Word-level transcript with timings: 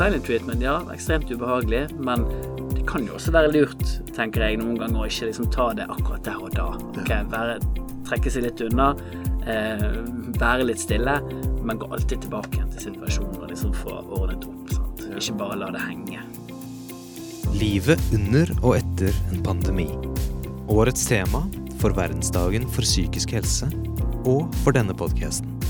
silent 0.00 0.24
treatment, 0.24 0.62
ja, 0.64 0.78
ekstremt 0.94 1.28
ubehagelig, 1.30 1.84
men 2.00 2.24
det 2.72 2.86
kan 2.88 3.04
jo 3.04 3.18
også 3.18 3.34
være 3.34 3.52
lurt, 3.52 3.82
tenker 4.16 4.46
jeg, 4.46 4.60
noen 4.60 4.78
ganger 4.80 5.02
å 5.02 5.08
ikke 5.10 5.28
liksom 5.28 5.50
ta 5.52 5.70
det 5.76 5.84
akkurat 5.92 6.24
der 6.24 6.40
og 6.40 6.54
da. 6.56 6.70
Okay, 7.02 7.26
være, 7.32 7.58
Trekke 8.08 8.30
seg 8.32 8.42
litt 8.42 8.58
unna, 8.64 8.88
eh, 9.46 9.84
være 10.40 10.64
litt 10.66 10.80
stille, 10.82 11.18
men 11.62 11.78
gå 11.78 11.86
alltid 11.92 12.24
tilbake 12.24 12.56
igjen 12.56 12.72
til 12.72 12.88
situasjonen 12.88 13.36
og 13.38 13.52
liksom 13.52 13.74
få 13.76 14.00
ordnet 14.00 14.48
opp. 14.48 14.72
Sant? 14.72 15.04
Ikke 15.20 15.36
bare 15.38 15.60
la 15.60 15.68
det 15.76 15.84
henge. 15.84 16.24
Livet 17.60 18.02
under 18.16 18.50
og 18.62 18.80
etter 18.80 19.14
en 19.30 19.44
pandemi. 19.46 19.86
Årets 20.70 21.04
tema 21.10 21.44
for 21.78 21.94
verdensdagen 21.94 22.66
for 22.72 22.88
psykisk 22.88 23.36
helse, 23.36 23.68
og 24.24 24.48
for 24.64 24.74
denne 24.74 24.96
podkasten. 24.96 25.60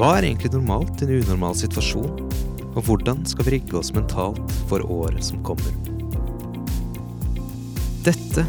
Hva 0.00 0.16
er 0.16 0.30
egentlig 0.30 0.54
normalt 0.54 1.02
i 1.02 1.10
en 1.10 1.18
unormal 1.20 1.58
situasjon, 1.58 2.31
og 2.72 2.86
hvordan 2.86 3.20
skal 3.28 3.46
vi 3.46 3.58
rigge 3.58 3.76
oss 3.76 3.92
mentalt 3.92 4.52
for 4.70 4.84
året 4.88 5.24
som 5.24 5.42
kommer? 5.44 5.72
Dette 8.06 8.44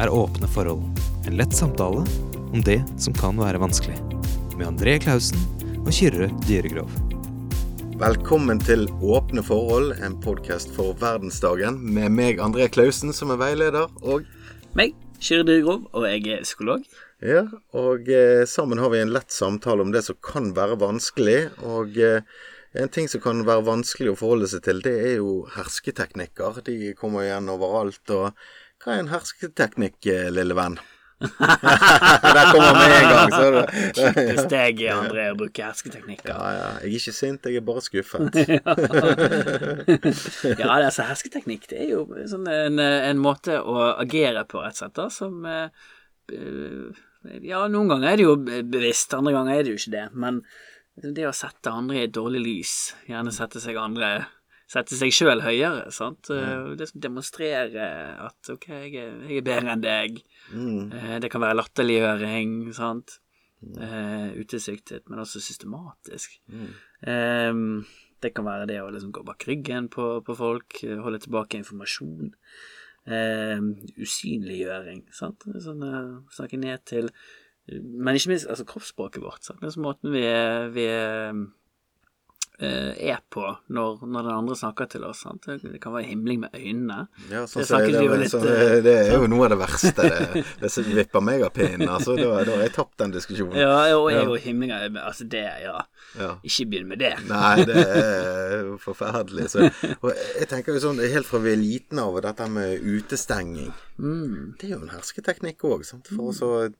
er 0.00 0.12
Åpne 0.12 0.48
forhold, 0.50 0.84
en 1.26 1.38
lett 1.38 1.54
samtale 1.54 2.04
om 2.54 2.62
det 2.64 2.80
som 3.02 3.16
kan 3.18 3.38
være 3.40 3.60
vanskelig. 3.62 3.96
Med 4.54 4.68
André 4.68 4.96
Klausen 5.02 5.40
og 5.82 5.90
Kyrre 5.92 6.30
Dyregrov. 6.46 6.90
Velkommen 7.98 8.62
til 8.62 8.86
Åpne 9.02 9.42
forhold, 9.46 9.96
en 10.02 10.16
podkast 10.22 10.70
for 10.74 10.94
verdensdagen 11.02 11.78
med 11.82 12.14
meg, 12.14 12.42
André 12.42 12.70
Klausen, 12.70 13.14
som 13.14 13.34
er 13.34 13.42
veileder, 13.42 13.90
og 14.02 14.26
Meg, 14.74 14.94
Kyrre 15.22 15.46
Dyregrov, 15.46 15.84
og 15.94 16.06
jeg 16.08 16.24
er 16.34 16.46
psykolog. 16.46 16.86
Ja, 17.24 17.44
og 17.72 18.08
eh, 18.10 18.42
sammen 18.50 18.80
har 18.82 18.90
vi 18.92 18.98
en 19.00 19.14
lett 19.14 19.30
samtale 19.32 19.84
om 19.84 19.92
det 19.94 20.02
som 20.04 20.18
kan 20.22 20.50
være 20.56 20.76
vanskelig. 20.82 21.38
Og 21.64 21.94
eh, 21.96 22.26
en 22.74 22.90
ting 22.90 23.06
som 23.10 23.20
kan 23.22 23.44
være 23.46 23.62
vanskelig 23.68 24.10
å 24.14 24.16
forholde 24.18 24.48
seg 24.50 24.64
til, 24.66 24.80
det 24.82 24.94
er 25.10 25.14
jo 25.20 25.44
hersketeknikker. 25.54 26.58
De 26.66 26.94
kommer 26.98 27.26
igjen 27.26 27.52
overalt. 27.52 28.02
Og 28.10 28.32
hva 28.82 28.96
er 28.96 29.04
en 29.04 29.12
hersketeknikk, 29.12 30.00
eh, 30.10 30.32
lille 30.34 30.56
venn? 30.58 30.76
Der 31.24 32.46
kommer 32.50 32.74
med 32.74 32.92
en 32.96 33.08
gang, 33.08 33.30
så 33.32 33.50
det. 33.54 33.64
Typisk 33.96 34.48
deg, 34.50 34.80
André, 34.90 35.30
å 35.30 35.36
bruke 35.38 35.62
hersketeknikker. 35.68 36.32
Ja, 36.34 36.48
ja. 36.56 36.66
Jeg 36.82 36.90
er 36.90 36.94
ikke 36.98 37.16
sint, 37.16 37.46
jeg 37.46 37.60
er 37.60 37.64
bare 37.64 37.82
skuffet. 37.86 38.34
ja, 40.60 40.68
altså 40.74 41.02
hersketeknikk 41.06 41.64
det 41.70 41.78
er 41.86 41.90
jo 41.94 42.00
sånn 42.28 42.46
en, 42.50 42.76
en 42.82 43.18
måte 43.22 43.54
å 43.62 43.94
agere 43.94 44.42
på, 44.50 44.58
rett 44.66 44.74
og 44.74 44.78
slett, 44.82 44.98
da, 44.98 45.06
som 45.14 45.46
eh, 45.48 45.68
Ja, 47.46 47.62
noen 47.70 47.88
ganger 47.94 48.08
er 48.10 48.16
det 48.18 48.26
jo 48.26 48.34
bevisst, 48.42 49.14
andre 49.16 49.32
ganger 49.38 49.52
er 49.54 49.62
det 49.64 49.70
jo 49.76 49.80
ikke 49.80 49.94
det. 49.94 50.06
Men 50.26 50.34
det 50.94 51.26
å 51.26 51.34
sette 51.34 51.72
andre 51.72 52.00
i 52.02 52.06
et 52.06 52.14
dårlig 52.14 52.42
lys, 52.44 52.74
gjerne 53.08 53.32
sette 53.34 53.62
seg 53.62 53.78
andre 53.80 54.16
Sette 54.74 54.96
seg 54.96 55.12
sjøl 55.12 55.42
høyere, 55.44 55.90
sant. 55.92 56.30
Mm. 56.32 56.70
Det 56.80 56.86
som 56.88 57.02
demonstrerer 57.04 58.14
at 58.24 58.48
ok, 58.48 58.64
jeg 58.72 58.94
er, 58.96 59.18
jeg 59.28 59.42
er 59.42 59.44
bedre 59.44 59.74
enn 59.74 59.82
deg. 59.84 60.22
Mm. 60.56 60.88
Eh, 60.88 61.10
Det 61.20 61.28
kan 61.30 61.44
være 61.44 61.58
latterliggjøring, 61.58 62.54
sant. 62.74 63.18
Eh, 63.60 64.32
utilsiktet, 64.40 65.04
men 65.12 65.20
også 65.20 65.42
systematisk. 65.44 66.38
Mm. 66.48 66.72
Eh, 67.12 67.60
det 68.24 68.32
kan 68.32 68.48
være 68.48 68.70
det 68.72 68.80
å 68.80 68.88
liksom 68.88 69.12
gå 69.12 69.22
bak 69.28 69.44
ryggen 69.50 69.90
på, 69.92 70.08
på 70.24 70.38
folk, 70.38 70.80
holde 71.04 71.20
tilbake 71.26 71.60
informasjon. 71.60 72.32
Um, 73.04 73.74
usynliggjøring, 74.00 75.02
sant. 75.12 75.44
Sånn, 75.60 75.82
snakke 76.32 76.56
ned 76.56 76.86
til 76.88 77.10
Men 77.68 78.16
ikke 78.18 78.34
minst 78.34 78.48
altså 78.50 78.66
kroppsspråket 78.68 79.22
vårt. 79.24 79.44
Sant? 79.46 79.62
Er 79.64 79.72
måten 79.80 80.12
vi, 80.12 80.24
vi 80.74 80.84
er 80.92 81.30
eh, 82.58 82.92
er 83.10 83.22
på 83.32 83.42
når, 83.74 84.04
når 84.06 84.26
den 84.28 84.34
andre 84.34 84.56
snakker 84.58 84.88
til 84.92 85.04
oss. 85.08 85.22
Sant? 85.24 85.48
Det 85.48 85.80
kan 85.82 85.94
være 85.94 86.10
himling 86.10 86.42
med 86.44 86.54
øynene. 86.54 87.06
Ja, 87.30 87.44
sånn, 87.48 87.62
Det 87.64 87.68
så 87.68 87.80
det, 87.80 88.02
litt, 88.20 88.32
sånn, 88.34 88.46
eh, 88.52 88.76
det 88.84 88.94
er 89.00 89.16
jo 89.16 89.30
noe 89.32 89.46
av 89.48 89.54
det 89.54 89.58
verste. 89.62 89.94
Det, 89.96 90.44
det 90.62 90.70
som 90.74 90.90
vipper 90.90 91.24
meg 91.24 91.46
av 91.46 91.54
pinnen. 91.56 91.88
Altså, 91.88 92.18
da, 92.20 92.28
da 92.46 92.58
har 92.58 92.66
jeg 92.66 92.74
tapt 92.76 92.98
den 93.00 93.14
diskusjonen. 93.16 93.56
Ja, 93.58 93.72
og 93.96 94.10
jeg 94.12 94.20
Ja. 94.20 94.28
og 94.28 94.48
øynene. 94.50 95.00
Altså, 95.02 95.24
det, 95.24 95.44
ja. 95.64 95.78
Ja. 96.20 96.30
Ikke 96.46 96.68
begynn 96.70 96.92
med 96.92 97.00
det. 97.02 97.14
Nei, 97.30 97.64
det 97.66 97.80
er 97.80 98.54
jo 98.68 98.76
forferdelig. 98.82 99.48
Så, 99.56 99.70
og 99.98 100.12
jeg 100.12 100.50
tenker 100.52 100.76
jo 100.76 100.84
sånn, 100.84 101.00
helt 101.00 101.26
fra 101.26 101.40
vi 101.42 101.56
er 101.56 101.58
liten 101.64 101.98
av, 102.02 102.14
og 102.14 102.22
dette 102.28 102.50
med 102.52 102.84
utestenging 102.84 103.72
Mm. 103.94 104.56
Det 104.58 104.66
er 104.66 104.72
jo 104.72 104.80
en 104.82 104.90
hersketeknikk 104.90 105.60
òg, 105.68 105.84
for 105.86 106.32
å 106.32 106.32
så 106.34 106.48
eh, 106.64 106.72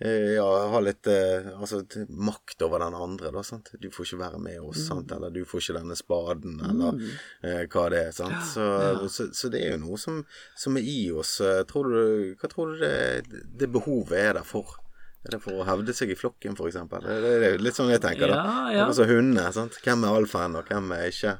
ja, 0.00 0.46
ha 0.72 0.80
litt 0.80 1.06
eh, 1.12 1.48
altså, 1.60 1.82
makt 2.08 2.62
over 2.64 2.80
den 2.80 2.94
andre. 2.96 3.30
Da, 3.34 3.42
sant? 3.44 3.68
Du 3.82 3.90
får 3.92 4.06
ikke 4.06 4.20
være 4.22 4.38
med 4.40 4.60
oss, 4.64 4.86
sant? 4.88 5.12
eller 5.12 5.32
du 5.34 5.42
får 5.44 5.60
ikke 5.60 5.76
denne 5.76 5.96
spaden, 5.98 6.54
eller 6.70 7.00
eh, 7.44 7.66
hva 7.68 7.86
det 7.92 8.04
er. 8.06 8.12
Sant? 8.16 8.38
Så, 8.48 8.64
så, 9.12 9.26
så 9.36 9.50
det 9.52 9.60
er 9.66 9.74
jo 9.74 9.82
noe 9.84 9.98
som, 10.00 10.22
som 10.56 10.78
er 10.80 10.86
i 10.88 11.00
oss. 11.12 11.34
Eh, 11.44 11.62
Tror 11.68 11.90
du, 11.92 11.98
hva 12.40 12.48
tror 12.52 12.72
du 12.72 12.84
det, 12.86 13.42
det 13.60 13.68
behovet 13.74 14.16
er 14.22 14.38
der 14.40 14.46
for? 14.48 14.78
Er 15.20 15.34
det 15.34 15.42
for 15.44 15.60
å 15.60 15.66
hevde 15.68 15.92
seg 15.92 16.14
i 16.14 16.16
flokken, 16.16 16.54
f.eks.? 16.56 16.78
Det, 17.04 17.16
det 17.20 17.32
er 17.50 17.60
litt 17.60 17.76
sånn 17.76 17.92
jeg 17.92 18.00
tenker. 18.00 18.32
da. 18.32 18.38
Ja, 18.40 18.62
ja. 18.78 18.86
Altså 18.88 19.04
hundene. 19.04 19.50
sant? 19.52 19.76
Hvem 19.84 20.06
er 20.08 20.16
alfaen, 20.16 20.56
og 20.56 20.70
hvem 20.72 20.94
er 20.96 21.10
ikke? 21.12 21.34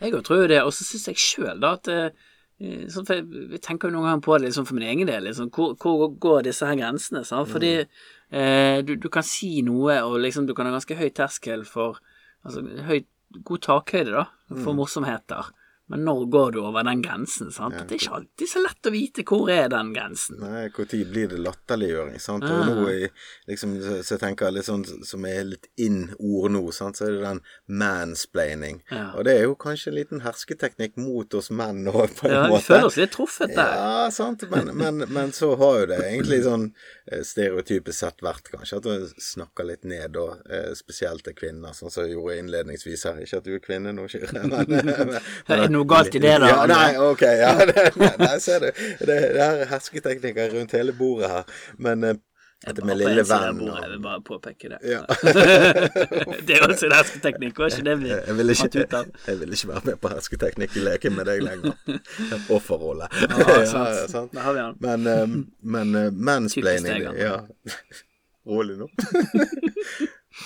Jeg 0.00 0.16
òg 0.16 0.24
tror 0.24 0.46
det, 0.48 0.62
og 0.64 0.72
så 0.72 0.86
syns 0.88 1.04
jeg 1.12 1.20
sjøl 1.20 1.60
da 1.60 1.74
at 1.76 1.92
sånn, 2.56 3.04
for 3.04 3.18
jeg, 3.18 3.26
jeg 3.52 3.62
tenker 3.64 3.90
jo 3.90 3.96
noen 3.98 4.08
ganger 4.08 4.22
på 4.24 4.36
det 4.36 4.48
liksom 4.48 4.66
for 4.68 4.78
min 4.78 4.88
egen 4.88 5.10
del. 5.10 5.26
Liksom, 5.28 5.50
hvor, 5.52 5.74
hvor 5.82 6.14
går 6.22 6.46
disse 6.46 6.68
her 6.68 6.78
grensene? 6.78 7.24
Sant? 7.28 7.50
Fordi 7.52 7.72
eh, 7.82 8.78
du, 8.86 8.94
du 9.00 9.08
kan 9.12 9.26
si 9.26 9.58
noe, 9.66 9.98
og 10.06 10.18
liksom 10.24 10.48
du 10.48 10.54
kan 10.56 10.68
ha 10.68 10.72
ganske 10.76 10.96
høy 10.98 11.10
terskel 11.16 11.66
for 11.68 12.00
Altså 12.46 12.60
høy, 12.86 13.00
god 13.42 13.58
takhøyde, 13.64 14.12
da, 14.14 14.20
for 14.62 14.76
morsomheter. 14.78 15.48
Men 15.88 16.02
når 16.04 16.24
går 16.30 16.52
du 16.52 16.58
over 16.66 16.82
den 16.82 17.02
grensen? 17.02 17.52
sant? 17.54 17.74
Det 17.86 17.94
er 17.94 18.00
ikke 18.00 18.14
alltid 18.16 18.48
så 18.50 18.62
lett 18.64 18.88
å 18.88 18.90
vite 18.90 19.22
hvor 19.22 19.50
er 19.54 19.68
den 19.70 19.92
grensen. 19.94 20.40
Nei, 20.40 20.64
Når 20.68 21.04
blir 21.12 21.28
det 21.30 21.38
latterliggjøring? 21.38 22.18
sant? 22.20 22.42
Og 22.44 22.50
Ah. 22.50 22.64
nå 22.66 22.88
jeg, 22.90 23.10
liksom, 23.46 23.76
så 23.82 24.02
så 24.02 24.14
jeg 24.16 24.20
tenker 24.24 24.50
litt 24.50 24.64
sånn 24.66 24.82
som 25.06 25.24
er 25.24 25.44
litt 25.44 25.68
in-ord 25.76 26.50
nå, 26.50 26.64
sant? 26.74 26.96
så 26.96 27.06
er 27.06 27.12
det 27.12 27.22
den 27.22 27.40
mansplaining. 27.68 28.82
Ja. 28.90 29.12
Og 29.16 29.24
det 29.28 29.36
er 29.38 29.44
jo 29.46 29.54
kanskje 29.54 29.92
en 29.92 29.98
liten 29.98 30.20
hersketeknikk 30.24 30.96
mot 31.00 31.32
oss 31.38 31.50
menn 31.50 31.86
òg, 31.86 32.10
på 32.18 32.26
en 32.28 32.34
Ja, 32.34 32.42
vi 32.50 32.60
føler 32.66 32.86
oss 32.90 32.96
litt 33.00 33.12
truffet 33.14 33.54
der. 33.54 33.74
Ja, 33.78 34.10
sant, 34.10 34.42
men, 34.50 34.72
men, 34.76 35.04
men 35.12 35.32
så 35.36 35.52
har 35.60 35.80
jo 35.82 35.86
det 35.92 36.00
egentlig 36.02 36.42
sånn 36.46 36.72
stereotypisk 37.06 38.00
sett 38.00 38.22
vært 38.24 38.48
kanskje 38.50 38.80
at 38.80 38.86
du 38.86 39.22
snakker 39.22 39.68
litt 39.68 39.84
ned, 39.86 40.16
og 40.18 40.42
eh, 40.50 40.72
spesielt 40.78 41.22
til 41.26 41.36
kvinner, 41.38 41.74
sånn 41.76 41.92
som 41.92 42.06
jeg 42.06 42.16
gjorde 42.16 42.38
innledningsvis 42.40 43.06
her. 43.06 43.20
Ikke 43.22 43.40
at 43.40 43.46
du 43.46 43.52
er 43.54 43.62
kvinne 43.62 43.92
nå, 43.94 44.08
Kyrre, 44.10 44.42
men, 44.52 44.72
men 44.74 45.14
Er 45.52 45.62
det 45.62 45.68
noe 45.74 45.86
galt 45.88 46.14
i 46.18 46.22
det, 46.22 46.34
da? 46.42 46.50
Ja, 46.50 46.64
nei, 46.70 46.90
ok, 46.98 47.26
ja. 47.38 47.52
Det, 47.70 47.84
nei, 48.00 48.12
nei, 48.22 48.36
ser 48.42 48.66
du. 48.66 48.70
Det, 49.06 49.18
det 49.36 49.44
er 49.44 49.66
hersketeknikker 49.70 50.54
rundt 50.56 50.74
hele 50.76 50.94
bordet 50.96 51.30
her. 51.30 51.60
Men 51.82 52.06
eh, 52.06 52.18
dette 52.64 52.84
med 52.88 52.96
lille 52.96 53.22
venn 53.28 53.58
Jeg 53.66 53.90
vil 53.90 54.00
bare 54.00 54.22
påpeke 54.24 54.70
det. 54.72 54.78
ja. 54.88 55.02
det 56.46 56.56
er 56.56 56.62
jo 56.62 56.68
også 56.70 56.88
en 56.88 56.94
hersketeknikk, 56.96 57.58
var 57.60 57.72
ikke 57.72 57.84
det 57.84 57.96
vi 58.00 58.10
Jeg 58.14 58.36
vil 58.38 58.54
fant 58.56 58.78
ut 58.80 58.96
av? 58.96 59.10
jeg 59.26 59.40
vil 59.42 59.56
ikke 59.58 59.70
være 59.72 59.84
med 59.90 60.00
på 60.00 60.12
hersketeknikk 60.14 60.76
i 60.80 60.84
leken 60.86 61.16
med 61.18 61.28
deg 61.28 61.44
lenger. 61.44 61.76
Offerrolle. 62.56 63.10
Ja, 63.12 63.60
sant. 63.68 63.92
ja, 64.08 64.08
sant. 64.08 64.80
Men, 64.80 65.06
um, 65.06 65.38
men 65.60 65.94
uh, 65.94 66.08
mansplaining 66.10 67.08
Ja. 67.20 67.38
Rolig 68.46 68.78
nå. 68.78 68.88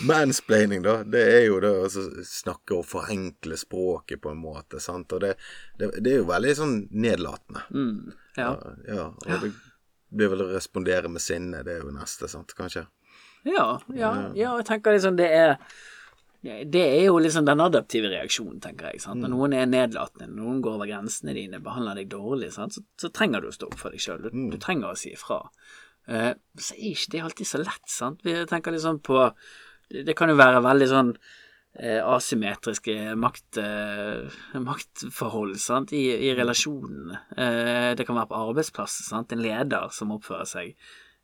Mansplaining, 0.07 0.83
da, 0.83 1.01
det 1.05 1.23
er 1.35 1.43
jo 1.49 1.59
det 1.63 1.71
å 1.71 1.89
snakke 2.27 2.79
og 2.79 2.87
forenkle 2.89 3.59
språket 3.61 4.23
på 4.23 4.31
en 4.33 4.39
måte, 4.41 4.81
sant. 4.83 5.13
Og 5.13 5.23
det, 5.25 5.35
det, 5.79 5.91
det 5.99 6.15
er 6.15 6.23
jo 6.23 6.29
veldig 6.31 6.55
sånn 6.57 6.77
nedlatende. 6.91 7.67
Mm, 7.75 8.15
ja. 8.39 8.55
Ja, 8.87 9.11
og 9.11 9.45
det 9.45 9.51
blir 10.11 10.33
vel 10.33 10.45
å 10.45 10.51
respondere 10.53 11.11
med 11.13 11.23
sinne, 11.23 11.63
det 11.67 11.77
er 11.77 11.87
jo 11.87 11.95
neste, 11.95 12.29
sant, 12.31 12.55
kanskje. 12.59 12.87
Ja, 13.47 13.81
ja, 13.97 14.11
ja, 14.37 14.53
jeg 14.59 14.67
tenker 14.69 14.93
liksom 14.93 15.17
det 15.17 15.31
er 15.33 15.55
Det 16.45 16.81
er 16.81 17.07
jo 17.07 17.19
liksom 17.21 17.45
den 17.45 17.61
adaptive 17.61 18.09
reaksjonen, 18.09 18.61
tenker 18.65 18.91
jeg. 18.91 19.03
Sant? 19.05 19.21
Når 19.21 19.33
noen 19.35 19.55
er 19.57 19.67
nedlatende, 19.69 20.31
når 20.33 20.47
noen 20.47 20.63
går 20.65 20.77
over 20.79 20.89
grensene 20.89 21.35
dine, 21.37 21.61
behandler 21.61 22.01
deg 22.01 22.09
dårlig, 22.15 22.49
sant? 22.55 22.77
Så, 22.77 22.85
så 22.97 23.11
trenger 23.13 23.45
du 23.45 23.51
å 23.51 23.53
stå 23.53 23.69
opp 23.69 23.77
for 23.81 23.93
deg 23.93 24.01
sjøl. 24.01 24.23
Du, 24.25 24.31
du 24.49 24.57
trenger 24.61 24.95
å 24.95 24.97
si 24.97 25.13
ifra. 25.13 25.43
Uh, 26.09 26.33
så 26.57 26.79
er 26.79 26.95
ikke 26.95 27.13
det 27.13 27.21
alltid 27.27 27.51
så 27.51 27.61
lett, 27.61 27.85
sant. 27.93 28.25
Vi 28.25 28.39
tenker 28.49 28.73
liksom 28.73 29.03
på 29.05 29.27
Det, 29.91 30.15
kan 30.17 30.31
jo 30.31 30.39
være 30.39 30.63
veldig 30.65 30.87
sånn 30.89 31.09
eh, 31.13 31.31
asymmetriske 31.79 33.15
makt, 33.17 33.57
eh, 33.63 34.41
maktforhold 34.59 35.55
sant? 35.61 35.93
I, 35.93 36.11
i 36.29 36.33
relasjonene. 36.35 37.21
Eh, 37.37 37.93
det 37.97 38.07
kan 38.07 38.19
være 38.19 38.31
på 38.33 38.41
arbeidsplassen, 38.49 39.07
Sant? 39.07 39.33
En 39.33 39.43
leder 39.45 39.93
som 39.95 40.11
oppfører 40.11 40.49
seg 40.51 40.73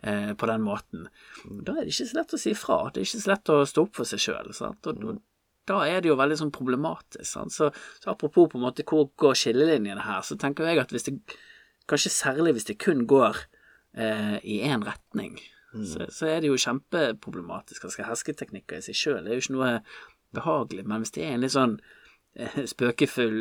eh, 0.03 0.33
på 0.39 0.47
den 0.47 0.63
måten. 0.63 1.09
Da 1.45 1.75
er 1.75 1.83
det 1.83 1.95
ikke 1.95 2.11
så 2.13 2.21
lett 2.21 2.37
å 2.37 2.41
si 2.41 2.55
fra. 2.55 2.79
Det 2.91 3.03
er 3.03 3.09
ikke 3.09 3.25
så 3.25 3.33
lett 3.33 3.53
å 3.53 3.59
stå 3.67 3.89
opp 3.89 3.99
for 3.99 4.09
seg 4.09 4.23
sjøl. 4.23 4.55
Og, 4.55 5.19
da 5.67 5.81
er 5.83 5.99
det 6.01 6.13
jo 6.13 6.21
veldig 6.21 6.39
sånn 6.39 6.55
problematisk. 6.55 7.27
Sant? 7.27 7.55
Så, 7.55 7.73
så 7.99 8.15
apropos 8.15 8.47
på 8.53 8.61
en 8.61 8.69
måte 8.69 8.87
hvor 8.87 9.11
går 9.19 9.35
skillelinjene 9.35 10.07
her, 10.07 10.23
så 10.23 10.39
tenker 10.39 10.71
jeg 10.71 10.85
at 10.85 10.95
hvis 10.95 11.11
det 11.11 11.19
Kanskje 11.87 12.11
særlig 12.11 12.57
hvis 12.57 12.65
det 12.67 12.81
kun 12.83 13.05
går 13.07 13.37
eh, 13.95 14.41
i 14.43 14.57
én 14.67 14.83
retning, 14.83 15.37
så, 15.87 16.09
så 16.11 16.27
er 16.27 16.41
det 16.43 16.49
jo 16.51 16.57
kjempeproblematisk. 16.59 17.85
Altså, 17.87 18.03
hersketeknikker 18.09 18.81
i 18.81 18.83
seg 18.89 18.99
sjøl 18.99 19.21
er 19.29 19.37
jo 19.37 19.45
ikke 19.45 19.55
noe 19.55 19.69
behagelig, 20.37 20.87
men 20.87 21.03
hvis 21.05 21.13
det 21.17 21.25
er 21.27 21.35
en 21.35 21.41
litt 21.47 21.57
sånn 21.57 21.79
eh, 22.39 22.63
spøkefull, 22.69 23.39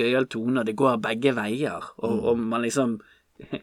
gøyal 0.00 0.26
tone, 0.32 0.64
det 0.64 0.76
går 0.80 1.00
begge 1.04 1.34
veier, 1.36 1.90
og, 1.98 2.10
Mm. 2.10 2.24
og 2.24 2.38
man 2.38 2.62
liksom 2.62 3.00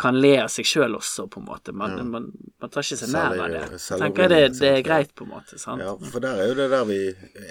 kan 0.00 0.16
le 0.20 0.30
av 0.42 0.48
seg 0.50 0.64
sjøl 0.66 0.94
også, 0.96 1.26
på 1.30 1.38
en 1.40 1.46
måte. 1.46 1.72
Man, 1.76 1.90
Ja. 1.98 2.02
man, 2.04 2.24
man 2.60 2.70
tar 2.70 2.80
ikke 2.82 2.96
seg 2.98 3.10
nær 3.12 3.34
av 3.44 3.50
det. 3.52 3.78
Tenker 4.00 4.28
det, 4.32 4.38
det 4.58 4.70
er 4.78 4.82
greit, 4.82 5.10
på 5.14 5.22
en 5.26 5.30
måte. 5.34 5.58
sant? 5.60 5.82
Ja, 5.84 5.92
for 6.10 6.20
der 6.24 6.40
er 6.40 6.48
jo 6.48 6.54
det 6.58 6.70
der 6.72 6.84
vi 6.88 6.96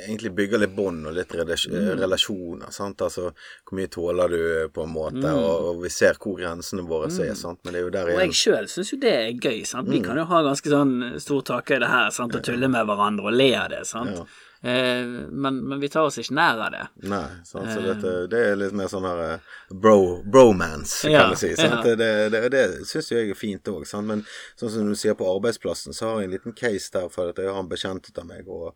egentlig 0.08 0.32
bygger 0.36 0.60
litt 0.64 0.74
bånd 0.76 1.06
og 1.08 1.14
litt 1.14 1.30
Mm. 1.30 2.00
relasjoner. 2.02 2.72
sant? 2.74 2.98
Altså 3.06 3.32
hvor 3.66 3.78
mye 3.78 3.88
tåler 3.88 4.28
du 4.30 4.70
på 4.74 4.84
en 4.84 4.94
måte, 4.94 5.22
Mm. 5.22 5.38
og, 5.38 5.62
og 5.76 5.82
vi 5.84 5.90
ser 5.90 6.14
hvor 6.20 6.36
grensene 6.40 6.82
våre 6.88 7.06
er, 7.08 7.36
sant. 7.36 7.60
Men 7.64 7.74
det 7.74 7.80
er 7.82 7.86
jo 7.86 7.90
der 7.92 8.04
Og 8.04 8.20
jeg 8.20 8.30
igjen 8.30 8.42
sjøl 8.44 8.68
syns 8.68 8.92
jo 8.92 8.98
det 9.00 9.14
er 9.14 9.32
gøy. 9.40 9.66
sant? 9.66 9.88
Mm. 9.88 9.92
Vi 9.92 10.02
kan 10.02 10.18
jo 10.18 10.26
ha 10.26 10.42
ganske 10.42 10.70
sånn 10.70 11.20
stor 11.22 11.42
takhøyde 11.44 11.88
her 11.88 12.10
sant? 12.10 12.36
og 12.36 12.42
tulle 12.44 12.68
med 12.68 12.86
hverandre 12.88 13.26
og 13.26 13.34
le 13.34 13.54
av 13.56 13.70
det. 13.70 13.86
sant? 13.86 14.16
Ja. 14.18 14.26
Eh, 14.62 15.06
men, 15.32 15.60
men 15.68 15.80
vi 15.80 15.88
tar 15.90 16.04
oss 16.10 16.18
ikke 16.20 16.36
nær 16.36 16.60
av 16.66 16.72
det. 16.74 16.82
Nei, 17.08 17.22
sant? 17.48 17.70
så 17.72 17.80
dette, 17.86 18.14
det 18.32 18.40
er 18.50 18.58
litt 18.60 18.74
mer 18.76 18.90
sånn 18.92 19.06
her 19.08 19.22
eh, 19.26 19.54
bro, 19.72 20.22
bromance, 20.28 21.06
kan 21.08 21.14
Ja, 21.16 21.30
du 21.32 21.36
si. 21.40 21.54
sant? 21.56 21.86
ja. 21.88 21.96
Det, 21.96 22.10
det, 22.34 22.42
det 22.52 22.64
syns 22.90 23.12
jeg 23.14 23.30
er 23.32 23.40
fint 23.40 23.72
òg, 23.72 23.86
men 24.04 24.26
sånn 24.60 24.74
som 24.74 24.90
du 24.92 24.96
sier 25.00 25.16
på 25.16 25.30
arbeidsplassen, 25.32 25.96
så 25.96 26.10
har 26.12 26.20
jeg 26.22 26.28
en 26.32 26.36
liten 26.36 26.58
case 26.60 26.92
der, 26.92 27.08
for 27.14 27.32
at 27.32 27.40
jeg 27.40 27.48
har 27.54 27.62
en 27.64 27.72
bekjent 27.72 28.12
av 28.20 28.28
meg, 28.28 28.48
og 28.52 28.74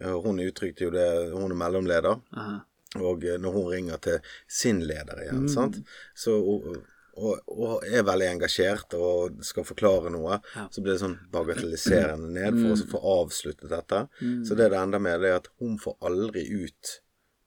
eh, 0.00 0.16
hun 0.24 0.42
uttrykte 0.42 0.88
jo 0.88 0.90
det 0.94 1.06
Hun 1.36 1.50
er 1.54 1.60
mellomleder. 1.62 2.18
Aha. 2.34 2.58
Og 2.98 3.22
eh, 3.22 3.38
når 3.38 3.54
hun 3.54 3.68
ringer 3.70 4.00
til 4.02 4.18
sin 4.50 4.80
leder 4.82 5.14
Mm. 5.14 5.22
igjen, 5.28 5.48
sant, 5.52 5.76
så 6.18 6.34
og, 6.42 6.72
og, 7.16 7.40
og 7.48 7.84
er 7.84 8.02
veldig 8.06 8.28
engasjert 8.36 8.94
og 8.94 9.40
skal 9.44 9.64
forklare 9.64 10.10
noe, 10.10 10.38
så 10.70 10.80
blir 10.82 10.94
det 10.94 11.02
sånn 11.02 11.18
bagatelliserende 11.32 12.30
ned 12.30 12.58
for 12.60 12.70
Mm. 12.70 12.82
å 12.82 12.90
få 12.92 13.00
avsluttet 13.24 13.68
dette. 13.70 14.08
Så 14.46 14.56
det 14.56 14.70
det 14.70 14.78
ender 14.78 14.98
med, 15.00 15.20
det 15.20 15.30
er 15.30 15.36
at 15.40 15.48
hun 15.60 15.78
får 15.78 15.96
aldri 16.02 16.46
ut 16.64 17.00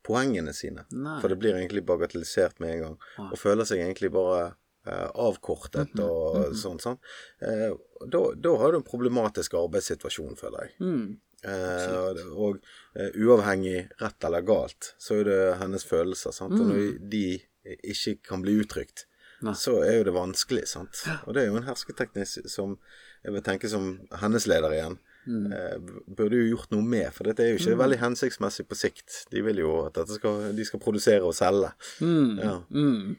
poengene 0.03 0.53
sine. 0.53 0.83
Nei. 0.91 1.19
For 1.21 1.29
det 1.29 1.39
blir 1.39 1.53
egentlig 1.55 1.85
bagatellisert 1.85 2.59
med 2.59 2.73
en 2.75 2.81
gang. 2.81 2.97
Og 3.31 3.37
føler 3.39 3.63
seg 3.65 3.79
egentlig 3.79 4.11
bare 4.11 4.55
eh, 4.85 5.07
avkortet 5.15 5.93
Mhm. 5.95 6.03
og 6.03 6.53
sånn. 6.59 6.77
sånn. 6.77 6.97
Eh, 7.41 7.71
da, 8.11 8.33
da 8.35 8.57
har 8.57 8.71
du 8.73 8.77
en 8.81 8.83
problematisk 8.83 9.53
arbeidssituasjon, 9.55 10.35
føler 10.35 10.59
jeg. 10.67 10.71
Mm. 10.81 11.17
Eh, 11.45 12.19
og 12.35 12.59
eh, 12.95 13.11
uavhengig 13.15 13.89
rett 14.01 14.23
eller 14.27 14.41
galt, 14.41 14.93
så 14.99 15.21
er 15.21 15.23
det 15.23 15.57
hennes 15.61 15.83
følelser. 15.87 16.33
Sant? 16.35 16.51
Og 16.59 16.67
når 16.67 17.09
de 17.09 17.41
ikke 17.63 18.17
kan 18.27 18.41
bli 18.43 18.57
uttrykt, 18.59 19.05
Nei. 19.43 19.55
så 19.59 19.77
er 19.83 19.99
jo 19.99 20.05
det 20.07 20.15
vanskelig. 20.15 20.67
Sant? 20.71 21.03
Og 21.27 21.35
det 21.35 21.43
er 21.43 21.49
jo 21.51 21.57
en 21.59 21.67
hersketeknikk 21.67 22.49
som 22.51 22.77
jeg 23.23 23.35
vil 23.35 23.43
tenke 23.45 23.71
som 23.71 23.95
hennes 24.21 24.47
leder 24.49 24.75
igjen. 24.75 24.99
Eh, 25.23 25.77
burde 26.07 26.35
jo 26.35 26.49
gjort 26.57 26.73
noe 26.73 26.83
med, 26.83 27.07
for 27.15 27.29
dette 27.29 27.45
er 27.45 27.53
jo 27.53 27.61
ikke 27.61 27.79
veldig 27.79 27.99
hensiktsmessig 28.01 28.65
på 28.67 28.75
sikt. 28.75 29.21
De 29.31 29.43
vil 29.45 29.61
jo 29.63 29.75
at 29.87 29.99
skal, 30.11 30.49
de 30.55 30.65
skal 30.67 30.81
produsere 30.83 31.23
og 31.23 31.35
selge. 31.37 31.71
Mm. 32.03 32.39
Ja. 32.43 32.55
Mm. 32.69 33.13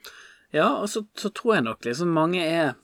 Ja, 0.55 0.69
og 0.79 0.89
så, 0.93 1.07
så 1.19 1.33
tror 1.35 1.57
jeg 1.57 1.67
nok 1.67 1.87
liksom 1.89 2.13
mange 2.15 2.45
er, 2.45 2.75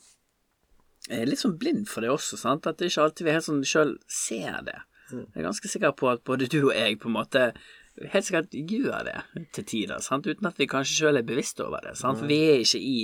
er 1.12 1.28
litt 1.28 1.42
sånn 1.42 1.58
blind 1.60 1.84
for 1.90 2.02
det 2.02 2.10
også, 2.10 2.40
sant. 2.40 2.66
At 2.66 2.80
det 2.80 2.90
ikke 2.90 3.04
alltid 3.04 3.28
vi 3.28 3.36
helt 3.36 3.46
sånn 3.46 3.66
sjøl 3.68 3.98
ser 4.10 4.64
det. 4.66 4.78
Jeg 5.10 5.42
er 5.42 5.46
ganske 5.48 5.68
sikker 5.68 5.94
på 5.98 6.08
at 6.10 6.22
både 6.26 6.48
du 6.50 6.60
og 6.62 6.74
jeg 6.74 6.98
på 7.02 7.10
en 7.10 7.16
måte 7.18 7.50
helt 8.08 8.26
sikkert 8.26 8.54
gjør 8.54 9.04
det 9.06 9.44
til 9.56 9.66
tider, 9.68 10.00
sant? 10.04 10.26
uten 10.26 10.48
at 10.48 10.58
vi 10.60 10.68
kanskje 10.70 10.96
sjøl 11.02 11.20
er 11.20 11.26
bevisst 11.26 11.60
over 11.64 11.84
det. 11.84 11.96
Sant? 12.00 12.20
For 12.20 12.30
vi 12.30 12.40
er 12.48 12.64
ikke 12.64 12.80
i, 12.80 12.96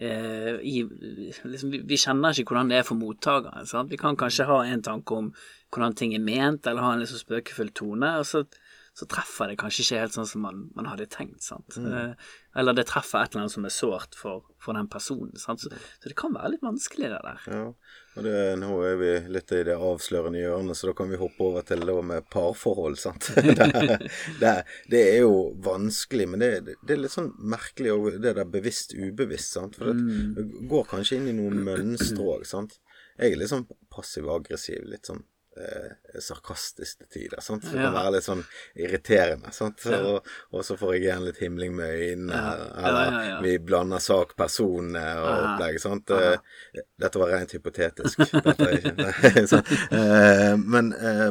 eh, 0.00 0.56
i 0.64 0.74
liksom, 0.84 1.72
vi, 1.74 1.82
vi 1.86 2.00
kjenner 2.00 2.34
ikke 2.34 2.54
hvordan 2.54 2.72
det 2.72 2.80
er 2.80 2.88
for 2.88 3.00
mottakeren. 3.00 3.68
Sant? 3.68 3.92
Vi 3.92 4.00
kan 4.00 4.18
kanskje 4.20 4.48
ha 4.48 4.62
en 4.66 4.84
tanke 4.86 5.16
om 5.16 5.32
hvordan 5.70 5.96
ting 5.98 6.16
er 6.16 6.24
ment, 6.24 6.66
eller 6.66 6.86
ha 6.86 6.94
en 6.94 7.04
liksom 7.04 7.22
spøkefull 7.22 7.72
tone, 7.76 8.12
og 8.20 8.26
så, 8.26 8.44
så 8.96 9.08
treffer 9.10 9.52
det 9.52 9.60
kanskje 9.60 9.84
ikke 9.84 10.04
helt 10.04 10.16
sånn 10.18 10.30
som 10.32 10.46
man, 10.46 10.66
man 10.76 10.88
hadde 10.90 11.10
tenkt. 11.12 11.44
Sant? 11.46 11.78
Eh, 11.78 12.14
eller 12.60 12.76
det 12.76 12.88
treffer 12.90 13.22
et 13.22 13.34
eller 13.34 13.46
annet 13.46 13.56
som 13.58 13.68
er 13.68 13.76
sårt 13.76 14.18
for, 14.18 14.48
for 14.62 14.78
den 14.78 14.90
personen. 14.90 15.36
Sant? 15.38 15.62
Så, 15.62 15.70
så 15.70 16.10
det 16.10 16.18
kan 16.18 16.34
være 16.34 16.56
litt 16.56 16.66
vanskelig, 16.66 17.12
det 17.12 17.20
der. 17.26 17.44
Ja, 17.52 17.66
og 18.18 18.24
det, 18.26 18.36
nå 18.58 18.70
er 18.82 18.96
vi 18.98 19.10
litt 19.30 19.52
i 19.54 19.60
det 19.68 19.76
avslørende 19.78 20.40
hjørnet, 20.40 20.78
så 20.78 20.90
da 20.90 20.94
kan 20.98 21.10
vi 21.12 21.18
hoppe 21.20 21.44
over 21.46 21.66
til 21.66 21.84
det 21.86 21.94
med 22.08 22.26
parforhold, 22.32 22.98
sant. 22.98 23.28
det, 23.36 23.68
det, 24.40 24.54
det 24.90 25.02
er 25.12 25.20
jo 25.22 25.34
vanskelig, 25.62 26.26
men 26.32 26.42
det, 26.42 26.50
det 26.82 26.96
er 26.96 27.04
litt 27.04 27.14
sånn 27.14 27.30
merkelig 27.38 27.94
òg, 27.94 28.08
det 28.18 28.34
der 28.40 28.50
bevisst 28.50 28.96
ubevisst, 28.98 29.54
sant. 29.54 29.78
For 29.78 29.92
det, 29.92 30.22
det 30.36 30.46
går 30.72 30.88
kanskje 30.90 31.20
inn 31.20 31.30
i 31.30 31.36
noen 31.38 31.62
mønstre 31.66 32.26
òg. 32.26 32.48
Jeg 32.50 33.30
er 33.30 33.38
litt 33.38 33.52
sånn 33.52 33.68
passiv-aggressiv, 33.94 34.82
litt 34.90 35.06
sånn 35.06 35.22
eh, 35.60 36.20
sarkastisk 36.22 37.02
til 37.02 37.08
tider. 37.14 37.42
Sant? 37.44 37.66
Det 37.66 37.76
kan 37.76 37.94
være 37.94 38.14
litt 38.16 38.26
sånn 38.26 38.42
irriterende. 38.78 39.52
Sant? 39.56 39.84
Og, 39.96 40.30
og 40.54 40.64
så 40.66 40.76
får 40.80 40.94
jeg 40.96 41.04
igjen 41.04 41.26
litt 41.26 41.40
himling 41.42 41.74
med 41.78 42.04
øynene, 42.06 42.40
eller 42.90 43.44
vi 43.44 43.56
blander 43.70 44.02
sak 44.02 44.34
person 44.38 44.96
eh, 44.98 45.20
og 45.20 45.44
opplegg. 45.50 45.80
Sant? 45.82 46.14
Eh, 46.16 46.82
Dette 47.00 47.22
var 47.22 47.34
rent 47.34 47.54
hypotetisk. 47.56 48.24
Dette 48.32 48.70
er 48.70 48.78
ikke, 48.80 49.44
så. 49.52 49.62
Eh, 49.96 50.56
men 50.60 50.92
eh, 50.96 51.30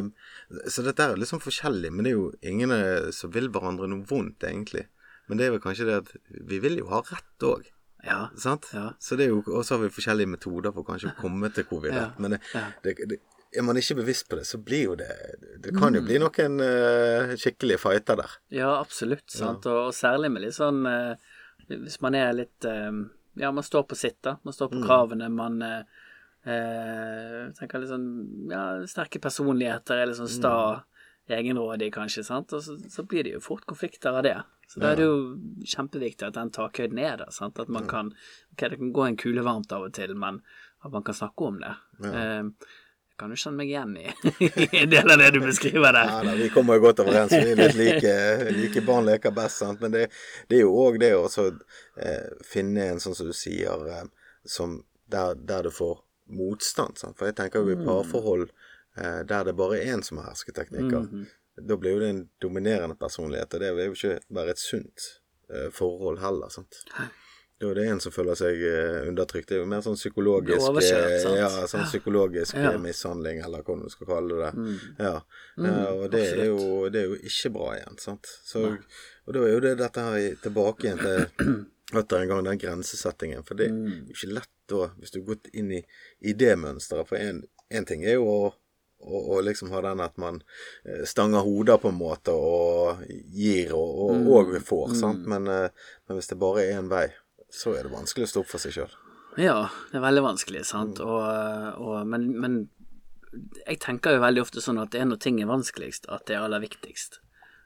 Så 0.70 0.82
dette 0.86 1.04
er 1.04 1.18
litt 1.20 1.30
sånn 1.30 1.42
forskjellig, 1.42 1.92
men 1.94 2.06
det 2.06 2.14
er 2.14 2.18
jo 2.18 2.30
ingen 2.42 2.72
eh, 2.74 3.10
som 3.14 3.32
vil 3.34 3.50
hverandre 3.54 3.90
noe 3.90 4.06
vondt, 4.08 4.46
egentlig. 4.48 4.86
Men 5.30 5.38
det 5.38 5.46
er 5.46 5.52
vel 5.54 5.62
kanskje 5.62 5.86
det 5.86 6.00
at 6.00 6.16
vi 6.50 6.58
vil 6.62 6.80
jo 6.80 6.88
ha 6.90 7.04
rett 7.06 7.46
òg. 7.46 7.68
Ja. 8.02 8.30
Sant? 8.40 8.70
Ja. 8.74 8.94
Så 8.98 9.16
det 9.18 9.26
er 9.26 9.34
jo, 9.34 9.42
Og 9.46 9.64
så 9.64 9.76
har 9.76 9.82
vi 9.84 9.92
forskjellige 9.92 10.30
metoder 10.32 10.72
for 10.72 10.86
kanskje 10.88 11.12
å 11.12 11.18
komme 11.20 11.50
til 11.54 11.66
hvor 11.68 11.82
vi 11.84 11.90
er 11.92 11.98
Ja, 11.98 12.04
rett. 12.08 12.22
Men 12.22 12.34
det, 12.34 12.40
det, 12.84 12.94
det, 13.12 13.18
er 13.56 13.62
man 13.66 13.76
ikke 13.80 13.96
bevisst 13.98 14.28
på 14.30 14.36
det, 14.38 14.44
så 14.46 14.58
blir 14.62 14.84
jo 14.84 14.94
det 15.00 15.10
Det 15.64 15.72
kan 15.74 15.90
Mm. 15.92 15.96
jo 15.98 16.02
bli 16.06 16.18
noen 16.22 16.60
uh, 16.62 17.32
skikkelige 17.36 17.78
fighter 17.82 18.16
der. 18.20 18.36
Ja, 18.54 18.68
absolutt. 18.80 19.26
Sant? 19.30 19.66
Og, 19.66 19.88
og 19.88 19.94
særlig 19.96 20.30
med 20.30 20.42
litt 20.46 20.54
sånn 20.54 20.84
uh, 20.86 21.14
Hvis 21.70 22.00
man 22.02 22.14
er 22.14 22.32
litt 22.32 22.64
uh, 22.68 22.92
Ja, 23.40 23.50
man 23.50 23.64
står 23.66 23.84
på 23.90 23.96
sitt, 23.98 24.20
da. 24.22 24.36
Man 24.44 24.54
står 24.54 24.70
på 24.72 24.82
kravene. 24.84 25.28
Man 25.30 25.60
eh, 25.62 25.82
eh, 26.50 27.50
tenker 27.58 27.80
litt 27.82 27.90
sånn 27.92 28.08
Ja, 28.50 28.62
sterke 28.90 29.20
personligheter, 29.22 29.98
er 30.02 30.10
litt 30.10 30.18
sånn 30.18 30.30
sta, 30.30 30.54
egenrådig, 31.30 31.92
kanskje, 31.94 32.24
sant. 32.26 32.52
Og 32.56 32.62
så, 32.64 32.74
så 32.90 33.04
blir 33.06 33.22
det 33.26 33.36
jo 33.36 33.42
fort 33.44 33.62
konflikter 33.70 34.16
av 34.18 34.24
det. 34.26 34.34
Så 34.70 34.80
da 34.82 34.92
er 34.92 34.98
det 34.98 35.06
jo 35.06 35.14
kjempeviktig 35.66 36.26
at 36.28 36.34
den 36.36 36.50
takhøyden 36.54 36.98
er 37.02 37.16
der. 37.22 37.30
Sant? 37.34 37.58
At 37.62 37.70
man 37.70 37.86
kan 37.90 38.12
Ok, 38.52 38.64
det 38.66 38.78
kan 38.80 38.92
gå 38.94 39.06
en 39.06 39.16
kule 39.18 39.42
varmt 39.46 39.72
av 39.74 39.86
og 39.88 39.94
til, 39.94 40.14
men 40.18 40.40
at 40.82 40.90
man 40.94 41.04
kan 41.06 41.14
snakke 41.14 41.46
om 41.52 41.58
det. 41.62 41.72
Eh, 42.02 42.10
jeg 42.10 42.79
kan 43.20 43.32
jo 43.32 43.38
kjenne 43.40 43.60
meg 43.60 43.70
igjen 43.70 43.96
i, 44.00 44.06
i 44.64 44.82
en 44.82 44.92
del 44.92 45.12
av 45.12 45.20
det 45.20 45.30
du 45.36 45.40
beskriver 45.44 45.94
der. 45.96 46.12
Ja 46.12 46.20
da, 46.24 46.36
vi 46.38 46.48
kommer 46.54 46.78
jo 46.78 46.86
godt 46.86 47.02
overens. 47.04 47.34
Vi 47.34 47.52
er 47.52 47.60
litt 47.60 47.76
like, 47.78 48.14
like 48.56 48.84
barn 48.86 49.08
leker 49.08 49.34
best, 49.36 49.60
sant. 49.60 49.82
Men 49.84 49.94
det, 49.94 50.06
det 50.48 50.60
er 50.60 50.64
jo 50.64 50.74
òg 50.86 51.00
det 51.02 51.12
å 51.18 51.26
eh, 51.28 52.30
finne 52.46 52.90
en, 52.94 53.02
sånn 53.02 53.16
som 53.18 53.30
du 53.30 53.36
sier, 53.36 53.86
eh, 53.92 54.06
som 54.48 54.80
der, 55.10 55.36
der 55.36 55.68
du 55.68 55.74
får 55.74 56.00
motstand. 56.40 57.00
Sant? 57.00 57.18
For 57.18 57.30
jeg 57.30 57.38
tenker 57.40 57.64
jo 57.64 57.74
i 57.74 57.80
parforhold 57.84 58.48
eh, 58.48 59.22
der 59.28 59.48
det 59.50 59.56
bare 59.58 59.80
er 59.80 59.94
én 59.96 60.04
som 60.06 60.22
har 60.22 60.32
hersketeknikker, 60.32 61.08
da 61.60 61.76
blir 61.76 61.98
jo 61.98 62.02
det 62.02 62.12
en 62.14 62.22
dominerende 62.40 62.96
personlighet, 62.96 63.52
og 63.52 63.60
det 63.62 63.72
vil 63.76 63.90
jo 63.90 63.98
ikke 63.98 64.36
være 64.40 64.54
et 64.54 64.62
sunt 64.62 65.10
eh, 65.52 65.68
forhold 65.74 66.22
heller. 66.24 66.52
sant? 66.52 66.84
Da 66.94 67.10
er 67.68 67.74
det 67.74 67.82
er 67.86 67.90
en 67.92 68.00
som 68.00 68.12
føler 68.12 68.34
seg 68.40 68.62
eh, 68.64 69.08
undertrykt. 69.10 69.48
Det 69.50 69.56
er 69.58 69.60
jo 69.60 69.66
mer 69.68 69.82
sånn 69.84 69.98
psykologisk 69.98 70.64
Overkjørt, 70.70 71.26
eh. 71.28 71.34
Ja, 71.42 71.48
sånn 71.68 71.84
psykologisk 71.84 72.54
Ja. 72.56 72.70
mishandling, 72.80 73.42
eller 73.44 73.62
hva 73.66 73.76
du 73.82 73.88
skal 73.92 74.06
kalle 74.08 74.38
det. 74.40 74.52
Mm. 74.56 74.78
Ja. 74.98 75.16
Eh, 75.58 75.90
og 75.92 76.06
det 76.14 76.22
er, 76.32 76.44
jo, 76.46 76.88
det 76.88 77.02
er 77.02 77.10
jo 77.10 77.18
ikke 77.20 77.52
bra 77.58 77.74
igjen, 77.76 77.98
sant. 78.00 78.30
Så, 78.48 78.64
og 79.26 79.34
da 79.36 79.42
er 79.44 79.52
jo 79.52 79.60
det 79.66 79.74
dette 79.82 80.00
her 80.08 80.40
tilbake 80.40 80.88
igjen 80.88 81.04
til 81.04 81.66
atter 82.00 82.22
en 82.22 82.28
gang 82.32 82.44
den 82.48 82.58
grensesettingen. 82.62 83.44
For 83.44 83.54
det 83.60 83.66
er 83.68 83.76
Mm. 83.76 84.06
jo 84.08 84.14
ikke 84.16 84.32
lett 84.38 84.50
da, 84.70 84.86
hvis 84.98 85.10
du 85.12 85.20
har 85.20 85.28
gått 85.34 85.48
inn 85.52 85.72
i, 85.72 85.84
i 86.22 86.32
det 86.32 86.56
mønsteret. 86.56 87.06
For 87.08 87.16
én 87.18 87.86
ting 87.86 88.04
er 88.06 88.14
jo 88.20 88.24
å 88.24 88.40
og, 89.02 89.30
og 89.32 89.44
liksom 89.46 89.70
ha 89.72 89.80
den 89.80 90.00
at 90.04 90.18
man 90.20 90.42
eh, 90.84 91.06
stanger 91.08 91.40
hoder 91.40 91.78
på 91.80 91.88
en 91.88 91.96
måte 91.96 92.34
og 92.36 92.98
gir 93.32 93.70
og, 93.72 93.94
og, 93.96 94.10
Mm. 94.18 94.26
og 94.28 94.50
får, 94.60 94.94
sant. 94.94 95.22
Men, 95.26 95.46
eh, 95.48 95.70
men 96.06 96.18
hvis 96.18 96.28
det 96.28 96.36
bare 96.38 96.66
er 96.66 96.74
én 96.82 96.90
vei, 96.90 97.06
så 97.54 97.74
er 97.76 97.86
det 97.86 97.94
vanskelig 97.94 98.28
å 98.28 98.32
stå 98.32 98.42
opp 98.44 98.50
for 98.50 98.62
seg 98.62 98.76
sjøl. 98.76 98.92
Ja, 99.38 99.70
det 99.90 99.98
er 100.00 100.04
veldig 100.04 100.22
vanskelig, 100.26 100.64
sant. 100.66 101.00
Og, 101.04 101.22
og, 101.78 101.96
men, 102.10 102.28
men 102.42 102.60
jeg 103.66 103.78
tenker 103.82 104.16
jo 104.16 104.24
veldig 104.24 104.42
ofte 104.42 104.62
sånn 104.64 104.80
at 104.82 104.92
det 104.94 105.02
er 105.02 105.10
når 105.10 105.20
ting 105.22 105.38
er 105.42 105.50
vanskeligst, 105.50 106.08
at 106.10 106.26
det 106.26 106.36
er 106.36 106.46
aller 106.46 106.62
viktigst. 106.64 107.20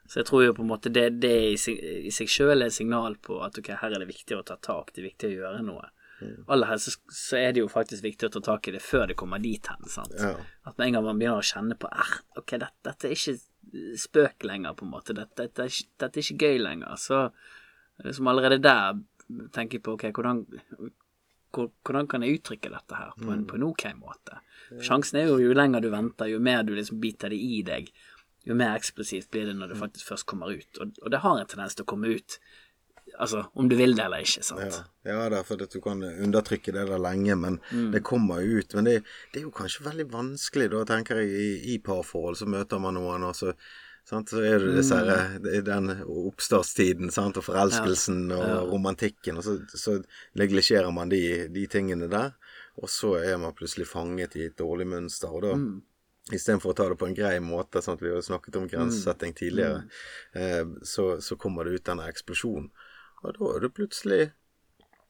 Så 0.05 0.19
jeg 0.21 0.29
tror 0.29 0.43
jo 0.45 0.53
på 0.53 0.61
en 0.61 0.69
måte 0.69 0.91
det, 0.93 1.07
det 1.23 1.33
i 1.55 1.57
seg, 1.57 1.79
i 1.81 2.13
seg 2.13 2.29
sjøl 2.29 2.59
er 2.59 2.69
et 2.69 2.75
signal 2.75 3.17
på 3.25 3.39
at 3.41 3.57
ok, 3.57 3.71
her 3.81 3.95
er 3.95 4.03
det 4.03 4.11
viktig 4.11 4.37
å 4.37 4.43
ta 4.45 4.59
tak, 4.61 4.93
det 4.93 5.01
er 5.01 5.09
viktig 5.09 5.31
å 5.31 5.37
gjøre 5.39 5.63
noe. 5.65 5.89
Aller 6.47 6.69
helst 6.69 6.91
så, 6.91 6.99
så 7.11 7.39
er 7.41 7.55
det 7.55 7.63
jo 7.63 7.71
faktisk 7.71 8.05
viktig 8.05 8.29
å 8.29 8.35
ta 8.37 8.41
tak 8.45 8.69
i 8.69 8.75
det 8.77 8.83
før 8.85 9.09
det 9.09 9.17
kommer 9.19 9.41
dit 9.41 9.65
hen, 9.67 9.89
sant. 9.91 10.13
Ja. 10.21 10.35
At 10.69 10.77
med 10.77 10.87
en 10.87 10.99
gang 10.99 11.07
man 11.09 11.19
begynner 11.19 11.41
å 11.41 11.49
kjenne 11.49 11.77
på 11.79 11.89
er, 11.89 12.13
ok, 12.37 12.55
dette, 12.61 12.77
dette 12.85 13.09
er 13.09 13.17
ikke 13.17 13.97
spøk 13.99 14.45
lenger, 14.47 14.77
på 14.77 14.85
en 14.85 14.93
måte, 14.93 15.17
dette, 15.17 15.35
dette, 15.41 15.65
er, 15.65 15.73
ikke, 15.73 15.91
dette 16.05 16.21
er 16.21 16.29
ikke 16.29 16.47
gøy 16.47 16.61
lenger, 16.61 17.01
så 17.01 17.25
som 18.15 18.27
allerede 18.27 18.59
der 18.63 18.97
tenker 19.53 19.79
på 19.79 19.93
ok, 19.97 20.11
hvordan 20.13 20.45
hvor- 21.55 21.71
hvordan 21.87 22.07
kan 22.11 22.21
jeg 22.23 22.39
uttrykke 22.41 22.69
dette 22.69 22.95
her 22.99 23.13
på 23.21 23.31
en, 23.31 23.45
på 23.47 23.55
en 23.55 23.63
ok 23.63 23.85
måte? 23.95 24.39
Sjansen 24.83 25.21
er 25.21 25.27
jo 25.29 25.37
jo 25.39 25.53
lenger 25.53 25.81
du 25.81 25.89
venter, 25.89 26.27
jo 26.27 26.39
mer 26.39 26.63
du 26.63 26.73
liksom 26.75 26.99
biter 26.99 27.29
det 27.31 27.37
i 27.39 27.61
deg, 27.63 27.87
jo 28.45 28.53
mer 28.55 28.75
eksplosivt 28.75 29.29
blir 29.31 29.45
det 29.45 29.55
når 29.55 29.69
det 29.71 29.77
faktisk 29.79 30.05
først 30.11 30.25
kommer 30.25 30.51
ut. 30.51 30.77
Og, 30.81 30.91
og 31.01 31.11
det 31.11 31.19
har 31.23 31.39
en 31.39 31.47
tendens 31.47 31.75
til 31.75 31.85
å 31.85 31.91
komme 31.93 32.11
ut 32.15 32.39
Altså, 33.21 33.45
om 33.55 33.69
du 33.69 33.75
vil 33.77 33.93
det 33.95 34.03
eller 34.03 34.23
ikke, 34.25 34.41
sant. 34.43 34.59
Ja, 35.05 35.13
ja 35.13 35.29
det 35.29 35.37
er 35.37 35.43
fordi 35.47 35.67
du 35.71 35.77
kan 35.79 36.01
undertrykke 36.03 36.73
det 36.73 36.87
der 36.89 36.97
lenge, 36.99 37.35
men 37.37 37.59
Mm. 37.71 37.91
det 37.93 38.01
kommer 38.03 38.41
ut. 38.43 38.73
Men 38.75 38.83
det, 38.83 39.03
det 39.31 39.39
er 39.39 39.43
jo 39.45 39.51
kanskje 39.51 39.85
veldig 39.85 40.07
vanskelig, 40.11 40.69
da, 40.73 40.81
tenker 40.83 41.21
jeg, 41.21 41.29
i, 41.29 41.75
i 41.75 41.77
parforhold. 41.79 42.35
Så 42.35 42.45
møter 42.49 42.81
man 42.81 42.95
noen, 42.97 43.23
og 43.23 43.35
så, 43.37 43.53
sant, 44.05 44.29
så 44.29 44.41
er 44.45 44.59
det 44.61 44.75
disse 44.77 44.95
Mm. 44.95 45.07
her, 45.09 45.39
er 45.57 45.61
den 45.65 45.89
oppstartstiden, 46.05 47.11
sant, 47.11 47.37
og 47.37 47.43
forelskelsen 47.47 48.31
og 48.31 48.69
romantikken, 48.71 49.37
og 49.37 49.43
så, 49.43 49.55
så 49.73 49.97
neglisjerer 50.37 50.91
man 50.93 51.09
de, 51.09 51.47
de 51.49 51.65
tingene 51.67 52.07
der. 52.11 52.35
Og 52.77 52.89
så 52.91 53.15
er 53.23 53.37
man 53.41 53.53
plutselig 53.55 53.87
fanget 53.87 54.35
i 54.35 54.45
et 54.49 54.57
dårlig 54.59 54.87
mønster, 54.87 55.29
og 55.33 55.41
da 55.47 55.53
Mm. 55.55 55.81
Istedenfor 56.33 56.71
å 56.71 56.75
ta 56.75 56.87
det 56.89 56.95
på 56.97 57.05
en 57.05 57.13
grei 57.13 57.35
måte, 57.39 57.83
sånn 57.85 57.99
at 57.99 58.01
vi 58.01 58.09
har 58.09 58.21
snakket 58.25 58.55
om 58.57 58.63
grensesetting 58.67 59.35
tidligere, 59.37 59.83
eh, 60.33 60.65
så, 60.81 61.21
så 61.21 61.35
kommer 61.37 61.63
det 61.65 61.75
ut 61.75 61.83
denne 61.85 62.07
eksplosjonen. 62.09 62.71
Og 63.21 63.35
da 63.37 63.51
er 63.53 63.59
det 63.61 63.69
plutselig 63.77 64.21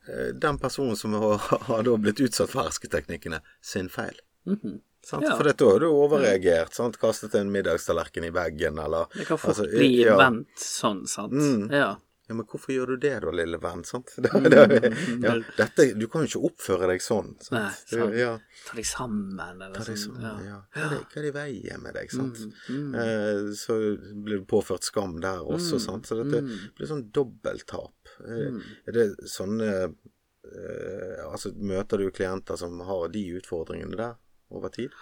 eh, 0.10 0.34
den 0.36 0.58
personen 0.60 0.98
som 1.00 1.14
har, 1.16 1.38
har 1.70 1.88
blitt 2.04 2.20
utsatt 2.20 2.52
for 2.52 2.68
hersketeknikkene, 2.68 3.40
sin 3.64 3.88
feil. 3.88 4.20
Mhm. 4.44 4.60
Sant? 4.66 4.84
Ja. 5.12 5.36
For 5.38 5.44
dette 5.44 5.66
har 5.70 5.80
du 5.80 5.88
overreagert. 5.92 6.74
Sant? 6.74 6.98
Kastet 7.02 7.36
en 7.36 7.52
middagstallerken 7.54 8.24
i 8.26 8.32
veggen, 8.34 8.80
eller 8.82 9.06
Det 9.14 9.26
kan 9.28 9.38
fort 9.38 9.54
altså, 9.56 9.68
bli 9.70 9.92
ja. 10.06 10.18
vendt 10.18 10.58
sånn, 10.60 11.06
sant. 11.08 11.34
Mm. 11.34 11.70
Ja. 11.72 11.94
Ja, 12.28 12.34
men 12.34 12.48
hvorfor 12.50 12.72
gjør 12.74 12.88
du 12.96 12.98
det 13.04 13.20
da, 13.22 13.30
lille 13.38 13.60
venn? 13.62 13.84
Sant? 13.86 14.16
Det, 14.18 14.32
Mm. 14.34 14.50
det, 14.50 15.28
ja, 15.28 15.34
dette, 15.60 15.84
du 15.94 16.08
kan 16.10 16.24
jo 16.26 16.30
ikke 16.32 16.48
oppføre 16.50 16.88
deg 16.90 17.04
sånn. 17.06 17.36
Sant? 17.38 17.52
Nei, 17.54 17.68
sant. 17.92 18.16
Ja, 18.18 18.32
Ta 18.66 18.80
deg 18.80 18.88
sammen, 18.90 19.44
eller 19.62 19.76
ta 19.78 19.84
det 19.86 19.94
sånn. 20.02 20.18
sånn, 20.24 20.42
Ja. 20.48 20.58
Hva 20.74 20.88
er 20.88 20.90
det, 20.96 21.00
hva 21.06 21.20
er 21.22 21.28
det 21.28 21.30
i 21.30 21.36
veien 21.38 21.84
med 21.86 21.94
deg? 22.00 22.10
Sant? 22.16 22.42
Mm, 22.66 22.96
Eh, 22.98 23.54
så 23.62 23.78
blir 24.26 24.42
du 24.42 24.46
påført 24.50 24.82
skam 24.90 25.20
der 25.22 25.46
også, 25.46 25.78
sant. 25.80 26.10
Så 26.10 26.18
dette 26.24 26.42
mm. 26.42 26.58
blir 26.80 26.90
sånn 26.90 27.06
dobbelttap. 27.14 27.94
Mm. 28.26 28.58
Er 28.88 28.92
det 28.98 29.08
sånne 29.30 29.70
eh, 29.86 31.22
Altså, 31.30 31.54
møter 31.58 31.98
du 32.02 32.10
klienter 32.12 32.58
som 32.58 32.80
har 32.90 33.08
de 33.14 33.22
utfordringene 33.38 33.98
der 33.98 34.16
over 34.50 34.74
tid? 34.74 34.94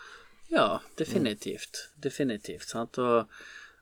Ja, 0.53 0.81
definitivt. 0.95 1.89
Definitivt. 1.95 2.67
Sant? 2.69 2.99
Og 3.01 3.29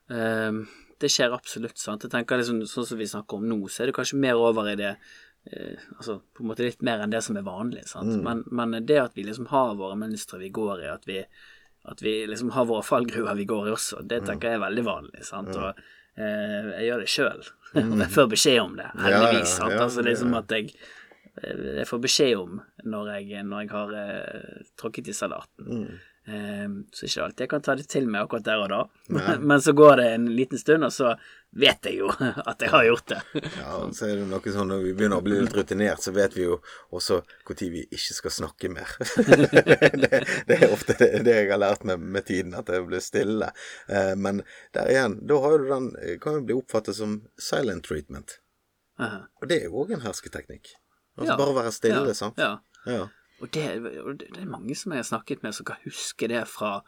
um, 0.07 0.63
det 1.01 1.09
skjer 1.11 1.33
absolutt. 1.35 1.79
Sant? 1.81 2.05
Jeg 2.05 2.13
tenker 2.13 2.39
liksom, 2.39 2.61
Sånn 2.69 2.87
som 2.87 2.99
vi 2.99 3.09
snakker 3.09 3.41
om 3.41 3.47
nå, 3.49 3.59
så 3.67 3.83
er 3.83 3.91
det 3.91 3.97
kanskje 3.97 4.19
mer 4.21 4.39
over 4.39 4.69
i 4.71 4.77
det 4.79 4.91
eh, 4.93 5.87
Altså 5.97 6.19
på 6.21 6.43
en 6.43 6.51
måte 6.51 6.67
litt 6.67 6.83
mer 6.85 7.01
enn 7.03 7.13
det 7.13 7.23
som 7.25 7.39
er 7.39 7.47
vanlig. 7.47 7.87
Sant? 7.89 8.13
Men, 8.25 8.45
men 8.51 8.77
det 8.85 8.99
at 9.01 9.17
vi 9.17 9.25
liksom 9.27 9.49
har 9.51 9.73
våre 9.79 9.97
mønstre 9.99 10.39
vi 10.41 10.51
går 10.53 10.85
i, 10.85 10.91
at 10.93 11.09
vi, 11.09 11.23
at 11.91 12.05
vi 12.05 12.21
liksom 12.29 12.53
har 12.55 12.69
våre 12.69 12.85
fallgruver 12.85 13.39
vi 13.39 13.49
går 13.49 13.71
i 13.71 13.75
også, 13.75 14.05
det 14.05 14.23
tenker 14.27 14.53
jeg 14.53 14.61
er 14.61 14.65
veldig 14.67 14.85
vanlig. 14.87 15.25
Sant? 15.27 15.51
Og 15.57 15.71
eh, 15.73 16.71
jeg 16.77 16.87
gjør 16.89 17.03
det 17.03 17.11
sjøl. 17.17 17.45
jeg 18.03 18.11
får 18.15 18.33
beskjed 18.35 18.63
om 18.63 18.79
det, 18.79 18.89
heldigvis. 19.01 19.57
sant? 19.57 19.77
altså 19.79 20.05
er 20.05 20.13
ja. 20.13 20.31
at 20.43 20.57
jeg 20.57 20.73
jeg 21.39 21.87
får 21.87 21.99
beskjed 22.03 22.37
om 22.37 22.61
når 22.83 23.11
jeg, 23.15 23.43
når 23.47 23.61
jeg 23.63 23.69
har 23.71 23.93
eh, 23.97 24.63
tråkket 24.79 25.11
i 25.11 25.15
salaten. 25.15 25.85
Eh, 26.27 26.67
så 26.93 27.07
ikke 27.07 27.23
alltid 27.25 27.43
jeg 27.45 27.49
kan 27.49 27.63
ta 27.65 27.73
det 27.79 27.87
til 27.89 28.05
meg 28.05 28.25
akkurat 28.25 28.45
der 28.45 28.61
og 28.61 28.67
da. 28.69 28.81
Men, 29.15 29.45
men 29.49 29.63
så 29.63 29.73
går 29.73 29.95
det 30.01 30.09
en 30.15 30.27
liten 30.35 30.59
stund, 30.59 30.85
og 30.85 30.91
så 30.93 31.13
vet 31.63 31.87
jeg 31.87 32.01
jo 32.01 32.11
at 32.51 32.61
jeg 32.61 32.73
har 32.73 32.85
gjort 32.85 33.13
det. 33.13 33.21
Ja, 33.57 33.77
og 33.79 33.95
så 33.97 34.09
er 34.09 34.19
det 34.19 34.27
noe 34.29 34.53
sånn 34.57 34.69
når 34.73 34.83
vi 34.85 34.93
begynner 34.99 35.23
å 35.23 35.25
bli 35.25 35.39
litt 35.39 35.55
rutinert, 35.57 36.03
så 36.03 36.13
vet 36.15 36.35
vi 36.37 36.45
jo 36.45 36.59
også 36.91 37.21
når 37.23 37.63
vi 37.77 37.85
ikke 37.87 38.17
skal 38.19 38.35
snakke 38.41 38.73
mer. 38.75 38.93
det, 40.03 40.21
det 40.51 40.59
er 40.59 40.67
ofte 40.69 40.99
det, 40.99 41.09
det 41.25 41.39
jeg 41.39 41.49
har 41.53 41.63
lært 41.63 41.87
med, 41.87 42.03
med 42.03 42.27
tiden, 42.27 42.53
at 42.59 42.69
jeg 42.69 42.85
blir 42.91 43.03
stille. 43.03 43.49
Eh, 43.87 44.13
men 44.19 44.43
der 44.75 44.91
igjen, 44.93 45.17
da 45.31 45.41
har 45.47 45.57
du 45.57 45.71
den 45.71 45.91
kan 46.21 46.41
jo 46.41 46.45
bli 46.45 46.59
oppfattet 46.59 46.99
som 46.99 47.21
silent 47.39 47.87
treatment. 47.87 48.41
Aha. 49.01 49.25
Og 49.41 49.49
det 49.49 49.61
er 49.61 49.69
jo 49.71 49.81
òg 49.81 49.95
en 49.95 50.03
hersketeknikk. 50.05 50.75
Altså 51.21 51.37
Ja. 51.37 51.39
bare 51.45 51.55
være 51.63 51.71
stille, 51.75 52.03
ja, 52.07 52.13
sant? 52.17 52.37
Ja. 52.41 52.57
Ja. 52.89 53.07
Og 53.41 53.49
det, 53.53 53.65
og 54.03 54.17
det 54.19 54.27
det 54.35 54.43
er 54.43 54.49
mange 54.49 54.75
som 54.77 54.93
jeg 54.93 55.01
har 55.01 55.09
snakket 55.09 55.41
med 55.43 55.53
som 55.57 55.65
kan 55.65 55.81
huske 55.85 56.27
det 56.29 56.43
fra, 56.49 56.81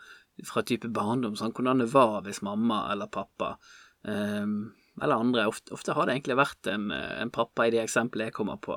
fra 0.46 0.62
type 0.62 0.90
barndom. 0.94 1.36
Sånn, 1.40 1.54
hvordan 1.54 1.82
det 1.82 1.90
var 1.94 2.22
hvis 2.26 2.42
mamma 2.46 2.92
eller 2.94 3.08
pappa 3.10 3.56
um, 4.04 4.74
eller 5.02 5.16
andre 5.18 5.48
ofte, 5.50 5.74
ofte 5.74 5.94
har 5.98 6.06
det 6.06 6.14
egentlig 6.20 6.38
vært 6.38 6.68
en, 6.70 6.92
en 6.94 7.32
pappa 7.34 7.66
i 7.66 7.72
de 7.74 7.80
eksemplene 7.82 8.28
jeg 8.30 8.36
kommer 8.38 8.60
på, 8.62 8.76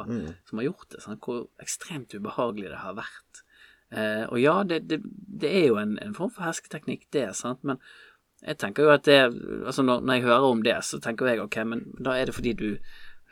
som 0.49 0.59
har 0.63 0.65
gjort 0.65 0.87
det. 0.95 1.03
Sånn, 1.05 1.19
hvor 1.21 1.43
ekstremt 1.61 2.15
ubehagelig 2.17 2.71
det 2.73 2.79
har 2.81 2.95
vært. 2.97 3.43
Eh, 3.93 4.25
og 4.25 4.41
ja, 4.41 4.55
det, 4.65 4.79
det, 4.89 5.03
det 5.05 5.51
er 5.61 5.67
jo 5.69 5.77
en, 5.77 5.99
en 6.03 6.15
form 6.17 6.33
for 6.33 6.47
hersketeknikk, 6.49 7.05
det, 7.13 7.27
sant, 7.37 7.61
men 7.69 7.77
jeg 8.43 8.59
tenker 8.59 8.83
jo 8.87 8.91
at 8.93 9.05
det 9.07 9.19
Altså, 9.67 9.83
når, 9.83 10.01
når 10.05 10.15
jeg 10.19 10.25
hører 10.27 10.47
om 10.49 10.63
det, 10.65 10.75
så 10.85 10.99
tenker 11.05 11.29
jeg 11.31 11.41
ok, 11.45 11.57
men 11.69 11.85
da 12.01 12.17
er 12.17 12.27
det 12.29 12.35
fordi 12.37 12.53
du 12.57 12.67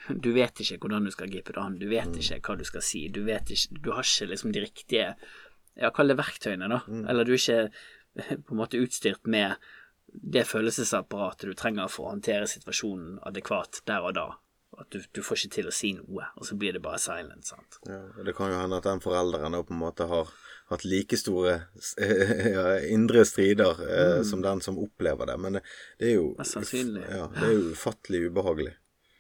du 0.09 0.31
vet 0.37 0.61
ikke 0.61 0.79
hvordan 0.83 1.07
du 1.07 1.13
skal 1.15 1.31
gripe 1.33 1.55
det 1.55 1.63
an, 1.63 1.79
du 1.81 1.87
vet 1.89 2.19
ikke 2.21 2.41
hva 2.45 2.59
du 2.61 2.65
skal 2.69 2.85
si, 2.85 3.07
du 3.09 3.23
vet 3.25 3.51
ikke 3.55 3.81
Du 3.81 3.91
har 3.97 4.05
ikke 4.05 4.31
liksom 4.33 4.53
de 4.53 4.65
riktige 4.65 5.07
Ja, 5.75 5.91
kall 5.91 6.13
det 6.13 6.19
verktøyene, 6.21 6.69
da. 6.71 6.83
Eller 7.11 7.27
du 7.27 7.35
er 7.35 7.41
ikke 7.41 8.37
på 8.47 8.55
en 8.55 8.61
måte 8.61 8.79
utstyrt 8.79 9.27
med 9.27 9.57
det 10.15 10.45
følelsesapparatet 10.47 11.51
du 11.51 11.57
trenger 11.59 11.91
for 11.91 12.07
å 12.07 12.13
håndtere 12.15 12.47
situasjonen 12.47 13.19
adekvat 13.27 13.81
der 13.89 14.07
og 14.07 14.15
da. 14.15 14.29
At 14.79 14.91
du, 14.91 15.01
du 15.15 15.23
får 15.23 15.39
ikke 15.41 15.55
til 15.57 15.71
å 15.71 15.75
si 15.75 15.93
noe, 15.95 16.29
og 16.35 16.47
så 16.47 16.57
blir 16.59 16.75
det 16.75 16.83
bare 16.83 16.99
silent, 17.03 17.47
sant. 17.47 17.79
Ja, 17.87 18.01
og 18.15 18.25
det 18.27 18.35
kan 18.39 18.51
jo 18.51 18.59
hende 18.59 18.79
at 18.79 18.87
den 18.87 19.03
forelderen 19.03 19.59
på 19.67 19.75
en 19.75 19.83
måte 19.83 20.07
har 20.11 20.31
hatt 20.71 20.87
like 20.89 21.19
store 21.19 21.61
indre 22.97 23.25
strider 23.29 23.79
mm. 23.79 24.25
som 24.27 24.43
den 24.43 24.63
som 24.65 24.81
opplever 24.83 25.31
det. 25.31 25.37
Men 25.43 25.59
det, 25.59 25.65
er 26.09 26.17
jo. 26.17 26.33
Ja, 27.11 27.29
det 27.35 27.47
er 27.51 27.55
jo 27.55 27.75
ufattelig 27.75 28.25
ubehagelig. 28.31 28.75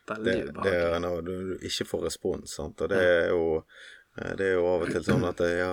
Veldig 0.08 0.24
Det, 0.24 0.38
det 0.40 0.48
ubehagelig. 0.54 0.94
er 0.94 1.04
når 1.06 1.20
du 1.28 1.36
ikke 1.70 1.88
får 1.90 2.06
respons, 2.10 2.56
sant. 2.60 2.80
Og 2.84 2.90
det 2.92 3.02
er 3.02 3.28
jo 3.32 3.44
eh, 4.18 4.34
det 4.38 4.50
er 4.50 4.58
jo 4.58 4.66
av 4.74 4.84
og 4.86 4.92
til 4.94 5.04
sånn 5.06 5.24
at 5.26 5.40
det, 5.42 5.52
ja, 5.58 5.72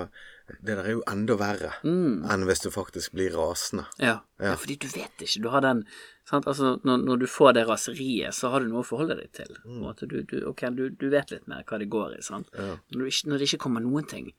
det 0.51 0.75
der 0.75 0.83
er 0.83 0.95
jo 0.97 1.03
enda 1.07 1.35
verre 1.39 1.73
enn 1.85 2.47
hvis 2.47 2.63
du 2.65 2.71
faktisk 2.73 3.13
blir 3.15 3.31
rasende. 3.38 3.85
Ja. 4.01 4.17
ja, 4.41 4.55
fordi 4.59 4.75
du 4.81 4.88
vet 4.91 5.21
ikke. 5.23 5.43
Du 5.43 5.50
har 5.53 5.61
den 5.63 5.83
sant? 6.27 6.47
Altså, 6.47 6.73
når, 6.88 7.03
når 7.05 7.21
du 7.21 7.27
får 7.29 7.53
det 7.55 7.63
raseriet, 7.69 8.35
så 8.35 8.50
har 8.51 8.63
du 8.63 8.67
noe 8.71 8.81
å 8.83 8.88
forholde 8.88 9.15
deg 9.19 9.31
til. 9.35 9.53
Mm. 9.63 9.85
Du, 10.01 10.17
du, 10.27 10.35
ok, 10.50 10.63
du, 10.75 10.83
du 10.89 11.07
vet 11.13 11.31
litt 11.31 11.47
mer 11.51 11.63
hva 11.67 11.79
det 11.79 11.88
går 11.91 12.17
i. 12.17 12.21
Sant? 12.25 12.50
Når, 12.55 12.97
du 12.97 13.05
ikke, 13.07 13.29
når 13.31 13.41
det 13.41 13.47
ikke 13.50 13.61
kommer 13.65 13.83
noen 13.85 14.07
ting, 14.11 14.31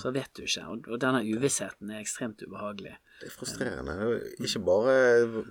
så 0.00 0.12
vet 0.14 0.30
du 0.36 0.44
ikke. 0.46 0.64
Og, 0.72 0.88
og 0.92 1.00
denne 1.04 1.24
uvissheten 1.26 1.92
er 1.92 2.00
ekstremt 2.04 2.44
ubehagelig. 2.46 2.94
Det 3.20 3.28
er 3.30 3.34
frustrerende. 3.34 3.96
Er 3.98 4.44
Ikke 4.46 4.62
bare 4.64 4.94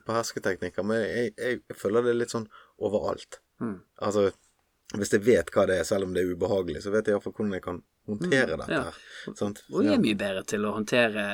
på 0.08 0.16
hersketeknikker, 0.18 0.88
men 0.88 1.04
jeg, 1.04 1.34
jeg 1.38 1.78
føler 1.78 2.08
det 2.08 2.16
litt 2.18 2.34
sånn 2.34 2.48
overalt. 2.78 3.42
Altså, 4.04 4.30
hvis 4.96 5.14
jeg 5.14 5.26
vet 5.26 5.52
hva 5.52 5.66
det 5.68 5.80
er, 5.82 5.88
selv 5.88 6.08
om 6.08 6.14
det 6.16 6.24
er 6.24 6.34
ubehagelig, 6.34 6.82
så 6.86 6.94
vet 6.94 7.08
jeg 7.10 7.18
iallfall 7.18 7.34
hvordan 7.36 7.56
jeg 7.58 7.66
kan 7.66 7.82
håndtere 8.08 8.60
dette. 8.60 8.82
ja. 9.26 9.34
Sant? 9.36 9.64
Og 9.74 9.84
jeg 9.84 9.98
er 9.98 10.04
mye 10.04 10.20
bedre 10.20 10.44
til 10.48 10.68
å 10.68 10.76
håndtere, 10.78 11.26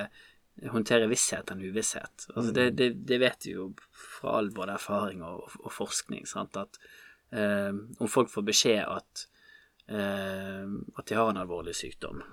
håndtere 0.73 1.09
visshet 1.11 1.53
enn 1.53 1.61
uvisshet. 1.61 2.29
Altså 2.33 2.55
det, 2.55 2.71
det, 2.79 2.89
det 3.09 3.19
vet 3.21 3.45
vi 3.45 3.53
jo 3.57 3.67
fra 3.91 4.39
all 4.39 4.49
vår 4.55 4.73
erfaring 4.79 5.21
og, 5.27 5.53
og 5.61 5.69
forskning, 5.73 6.25
sant? 6.29 6.57
at 6.57 6.81
eh, 7.35 7.69
om 7.73 8.09
folk 8.09 8.33
får 8.33 8.49
beskjed 8.49 8.81
at 8.89 9.27
eh, 9.93 10.65
at 10.97 11.05
de 11.09 11.17
har 11.19 11.29
en 11.29 11.41
alvorlig 11.43 11.75
sykdom, 11.77 12.23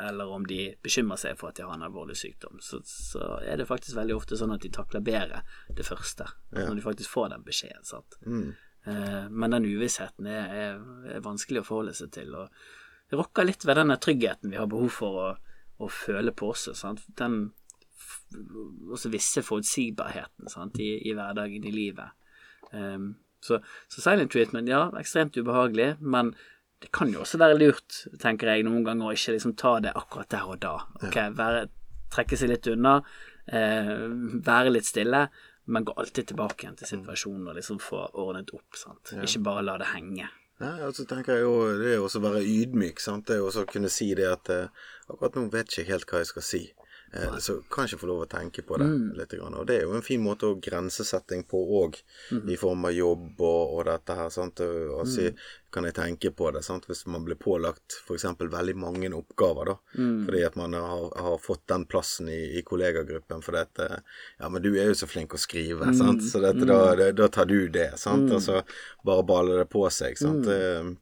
eller 0.00 0.32
om 0.32 0.46
de 0.48 0.74
bekymrer 0.82 1.20
seg 1.20 1.38
for 1.40 1.52
at 1.52 1.60
de 1.60 1.68
har 1.68 1.76
en 1.76 1.84
alvorlig 1.84 2.16
sykdom, 2.16 2.60
så, 2.64 2.80
så 2.88 3.34
er 3.44 3.60
det 3.60 3.68
faktisk 3.68 3.98
veldig 3.98 4.16
ofte 4.16 4.40
sånn 4.40 4.54
at 4.56 4.64
de 4.64 4.72
takler 4.72 5.04
bedre 5.04 5.44
det 5.76 5.84
første, 5.84 6.30
når 6.56 6.78
de 6.78 6.86
faktisk 6.86 7.12
får 7.18 7.34
den 7.34 7.44
beskjeden. 7.44 7.84
Sant? 7.84 8.16
Eh, 8.24 8.54
men 8.84 9.54
den 9.54 9.64
uvissheten 9.64 10.26
er, 10.28 10.50
er, 10.52 10.80
er 11.14 11.22
vanskelig 11.24 11.62
å 11.62 11.68
forholde 11.68 11.94
seg 11.96 12.10
til. 12.12 12.34
og 12.36 12.50
det 13.10 13.18
rokker 13.20 13.46
litt 13.46 13.64
ved 13.64 13.78
denne 13.78 13.98
tryggheten 14.00 14.52
vi 14.52 14.58
har 14.58 14.70
behov 14.70 14.90
for 14.92 15.20
å, 15.22 15.28
å 15.84 15.90
føle 15.92 16.32
på 16.36 16.50
oss. 16.54 16.66
Sant? 16.78 17.04
Den 17.18 17.52
også 18.90 19.12
visse 19.12 19.44
forutsigbarheten 19.44 20.50
sant? 20.50 20.80
I, 20.82 20.96
i 21.08 21.14
hverdagen, 21.16 21.66
i 21.68 21.74
livet. 21.74 22.16
Um, 22.72 23.12
så, 23.44 23.60
så 23.92 24.02
silent 24.02 24.32
treatment, 24.32 24.70
ja, 24.72 24.88
ekstremt 24.98 25.36
ubehagelig, 25.36 25.94
men 26.00 26.32
det 26.82 26.90
kan 26.96 27.12
jo 27.12 27.22
også 27.22 27.38
være 27.40 27.58
lurt, 27.60 28.00
tenker 28.20 28.50
jeg, 28.50 28.64
noen 28.66 28.84
ganger 28.86 29.10
å 29.10 29.14
ikke 29.16 29.36
liksom 29.36 29.54
ta 29.60 29.76
det 29.84 29.92
akkurat 29.96 30.32
der 30.32 30.50
og 30.50 30.60
da. 30.64 30.74
Ok, 31.00 31.20
være, 31.38 31.66
Trekke 32.14 32.36
seg 32.38 32.50
litt 32.52 32.66
unna, 32.70 32.98
eh, 33.50 33.88
være 34.46 34.70
litt 34.70 34.86
stille, 34.86 35.24
men 35.66 35.84
gå 35.84 35.94
alltid 35.96 36.28
tilbake 36.30 36.64
igjen 36.66 36.76
til 36.76 36.90
situasjonen 36.90 37.50
og 37.52 37.58
liksom 37.58 37.78
få 37.82 38.02
ordnet 38.20 38.52
opp. 38.56 38.76
Sant? 38.76 39.14
Ikke 39.16 39.42
bare 39.46 39.64
la 39.64 39.78
det 39.80 39.90
henge. 39.94 40.28
Ja, 40.60 40.70
altså 40.86 41.02
tenker 41.08 41.34
jeg 41.34 41.42
jo 41.42 41.54
Det 41.80 41.88
er 41.90 41.96
jo 41.96 42.04
også 42.06 42.20
å 42.20 42.26
være 42.28 42.44
ydmyk. 42.46 43.00
sant? 43.02 43.26
Det 43.26 43.34
er 43.36 43.40
jo 43.42 43.48
også 43.48 43.64
å 43.64 43.70
kunne 43.72 43.90
si 43.90 44.12
det 44.14 44.28
at 44.30 44.50
eh, 44.54 44.68
akkurat 45.10 45.34
nå 45.34 45.48
vet 45.50 45.72
jeg 45.72 45.84
ikke 45.86 45.92
helt 45.96 46.10
hva 46.12 46.20
jeg 46.22 46.30
skal 46.30 46.46
si. 46.46 46.62
Eh, 47.14 47.36
så 47.38 47.60
kan 47.70 47.86
ikke 47.86 48.00
få 48.02 48.06
lov 48.10 48.22
å 48.24 48.28
tenke 48.28 48.62
på 48.66 48.76
det 48.78 48.86
Mm. 48.86 49.16
litt. 49.16 49.30
Grann. 49.38 49.54
Og 49.54 49.66
det 49.66 49.76
er 49.80 49.82
jo 49.86 49.94
en 49.94 50.02
fin 50.02 50.20
måte 50.22 50.42
å 50.50 50.60
grensesetting 50.60 51.44
på 51.48 51.58
òg, 51.80 52.00
Mm. 52.32 52.48
i 52.50 52.56
form 52.56 52.84
av 52.84 52.92
jobb 52.92 53.40
og, 53.40 53.78
og 53.78 53.84
dette 53.86 54.14
her. 54.14 54.28
sant, 54.30 54.60
og, 54.60 55.06
si, 55.06 55.30
Mm. 55.30 55.36
kan 55.72 55.84
jeg 55.84 55.94
tenke 55.94 56.30
på 56.34 56.52
det, 56.52 56.62
sant, 56.64 56.86
hvis 56.86 57.06
man 57.06 57.24
blir 57.24 57.34
pålagt 57.36 57.98
f.eks. 58.06 58.24
veldig 58.38 58.76
mange 58.76 59.08
oppgaver, 59.12 59.64
da, 59.66 59.76
Mm. 59.96 60.26
fordi 60.26 60.44
at 60.46 60.56
man 60.56 60.72
har, 60.72 61.10
har 61.16 61.38
fått 61.38 61.66
den 61.66 61.84
plassen 61.86 62.28
i, 62.28 62.58
i 62.58 62.62
kollegagruppen 62.62 63.42
fordi 63.42 63.58
at 63.60 63.78
eh, 63.78 63.98
Ja, 64.40 64.48
men 64.48 64.62
du 64.62 64.74
er 64.76 64.86
jo 64.86 64.92
så 64.94 65.06
flink 65.08 65.30
å 65.34 65.38
skrive, 65.38 65.80
Mm. 65.86 65.94
sant, 65.96 66.20
så 66.22 66.40
dette, 66.40 66.66
da, 66.66 67.12
da 67.12 67.28
tar 67.28 67.44
du 67.46 67.68
det, 67.68 67.98
sant, 67.98 68.30
så 68.42 68.62
bare 69.04 69.22
baller 69.26 69.58
det 69.58 69.70
på 69.70 69.90
seg, 69.90 70.16
sant. 70.18 70.44
Mm. 70.46 70.96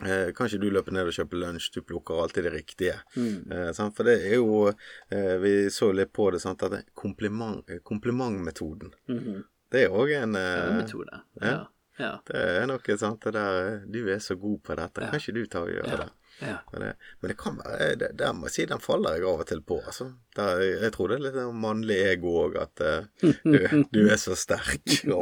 Eh, 0.00 0.10
eh, 0.10 0.32
kan 0.36 0.48
ikke 0.48 0.60
du 0.62 0.68
løpe 0.72 0.94
ned 0.94 1.10
og 1.10 1.16
kjøpe 1.16 1.38
lunsj, 1.40 1.70
du 1.74 1.80
plukker 1.86 2.22
alltid 2.22 2.48
det 2.48 2.54
riktige. 2.54 2.96
Mm. 3.16 3.52
Eh. 3.52 3.70
For 3.96 4.08
det 4.08 4.16
er 4.30 4.36
jo 4.38 4.68
eh, 4.70 5.36
Vi 5.42 5.54
så 5.70 5.92
litt 5.92 6.12
på 6.16 6.30
det, 6.34 6.42
sant, 6.42 6.62
at 6.62 6.74
det 6.74 6.82
er 6.82 6.88
kompliment, 6.94 7.64
komplimentmetoden 7.84 8.94
-hmm. 9.08 9.42
Det 9.70 9.84
er 9.84 9.92
òg 9.94 10.10
en 10.22 10.32
Det 10.32 10.40
er 10.40 10.66
en 10.66 10.72
eh, 10.72 10.82
metode. 10.82 11.20
Ja. 11.40 11.66
Ja. 12.00 12.14
Det 12.26 12.40
er 12.40 12.66
noe 12.70 12.96
sånt 13.00 13.26
det 13.26 13.34
der 13.36 13.84
Du 13.90 14.00
er 14.08 14.22
så 14.24 14.36
god 14.40 14.62
på 14.66 14.78
dette, 14.78 15.06
kan 15.10 15.20
ikke 15.20 15.36
du 15.36 15.44
ta 15.46 15.62
og 15.66 15.70
gjøre 15.74 15.92
Ja. 15.92 16.00
det? 16.04 16.10
ja. 16.40 16.56
Men 16.72 16.80
det, 16.80 16.90
men 17.20 17.28
det 17.28 17.36
kan 17.36 17.58
være 17.58 17.94
det, 18.00 18.08
Der 18.18 18.32
må 18.32 18.48
jeg 18.48 18.54
si 18.54 18.64
den 18.70 18.80
faller 18.80 19.18
jeg 19.18 19.26
av 19.28 19.42
og 19.42 19.48
til 19.50 19.60
på. 19.66 19.80
Altså. 19.84 20.06
Der, 20.36 20.62
jeg 20.86 20.92
tror 20.94 21.10
det 21.10 21.18
er 21.18 21.24
litt 21.26 21.36
sånn 21.36 21.58
mannlig 21.60 21.98
ego 22.14 22.36
òg, 22.46 22.56
at 22.62 22.84
uh, 22.84 23.04
du, 23.20 23.58
du 23.94 24.00
er 24.06 24.16
så 24.20 24.36
sterk. 24.38 24.86
så 25.04 25.18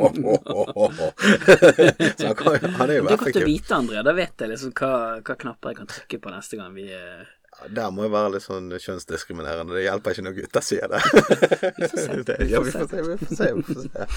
han, 2.26 2.36
kan, 2.38 2.70
han 2.78 2.90
er 2.90 3.00
jo 3.00 3.08
Det 3.08 3.16
er 3.16 3.24
godt 3.24 3.40
å 3.42 3.48
vite, 3.48 3.74
André. 3.80 4.04
Da 4.06 4.14
vet 4.16 4.44
jeg 4.44 4.52
liksom 4.54 4.76
hva, 4.78 4.92
hva 5.24 5.38
knapper 5.42 5.74
jeg 5.74 5.80
kan 5.82 5.90
trykke 5.96 6.22
på 6.22 6.36
neste 6.36 6.60
gang 6.60 6.70
vi 6.76 6.86
uh... 6.92 7.26
Ja, 7.58 7.68
Der 7.80 7.90
må 7.90 8.04
jeg 8.06 8.12
være 8.14 8.36
litt 8.36 8.44
sånn 8.44 8.70
kjønnsdiskriminerende. 8.70 9.74
Det 9.74 9.86
hjelper 9.88 10.14
ikke 10.14 10.26
når 10.28 10.38
gutter 10.38 10.64
sier 10.64 10.86
det. 10.92 11.00
vi 11.08 11.88
får 11.88 11.98
se, 11.98 12.08
vi 12.38 12.48
får 12.54 12.72
se. 12.78 13.02
Vi 13.02 13.16
får 13.18 13.34
se. 13.34 13.52
Vi 13.56 13.62
får 13.66 13.80
se. 13.88 14.08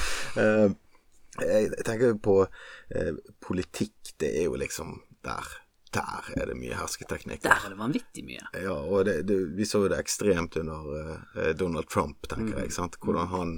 Eh, 0.41 0.67
jeg, 1.39 1.71
jeg 1.71 1.87
tenker 1.87 2.17
på 2.19 2.37
eh, 2.43 3.13
politikk. 3.43 4.15
Det 4.19 4.33
er 4.41 4.49
jo 4.49 4.59
liksom 4.59 4.99
der. 5.25 5.57
Der 5.91 6.23
er 6.39 6.45
det 6.47 6.53
mye 6.55 6.75
hersketeknikk. 6.79 7.41
Der 7.43 7.65
er 7.65 7.73
det 7.73 7.75
vanvittig 7.75 8.21
mye. 8.23 8.45
Ja, 8.55 8.77
og 8.79 9.03
det, 9.09 9.25
det, 9.27 9.35
vi 9.57 9.65
så 9.67 9.81
jo 9.83 9.89
det 9.91 9.97
ekstremt 9.99 10.55
under 10.61 10.85
uh, 10.87 11.49
Donald 11.59 11.89
Trump, 11.91 12.29
tenker 12.31 12.61
jeg. 12.61 12.71
sant? 12.71 12.95
Hvordan 13.03 13.27
han 13.27 13.51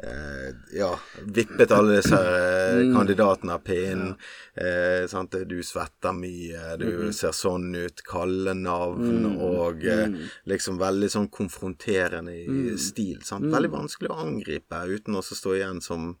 uh, 0.00 0.48
ja, 0.72 0.88
vippet 1.28 1.74
alle 1.76 1.98
disse 1.98 2.16
eh, 2.16 2.80
kandidatene 2.94 3.58
av 3.58 3.66
pinnen. 3.68 4.16
Ja. 4.56 5.04
sant? 5.12 5.36
Du 5.44 5.58
svetter 5.66 6.16
mye, 6.16 6.78
du 6.80 7.12
ser 7.12 7.36
sånn 7.36 7.68
ut, 7.76 8.00
kallenavn 8.06 9.34
og 9.34 9.84
eh, 9.84 10.16
liksom 10.48 10.80
veldig 10.80 11.10
sånn 11.12 11.28
konfronterende 11.34 12.32
i 12.32 12.78
stil. 12.80 13.20
sant? 13.28 13.50
Veldig 13.52 13.74
vanskelig 13.76 14.14
å 14.14 14.20
angripe 14.24 14.86
uten 14.88 15.20
å 15.20 15.26
stå 15.26 15.58
igjen 15.58 15.84
som, 15.84 16.14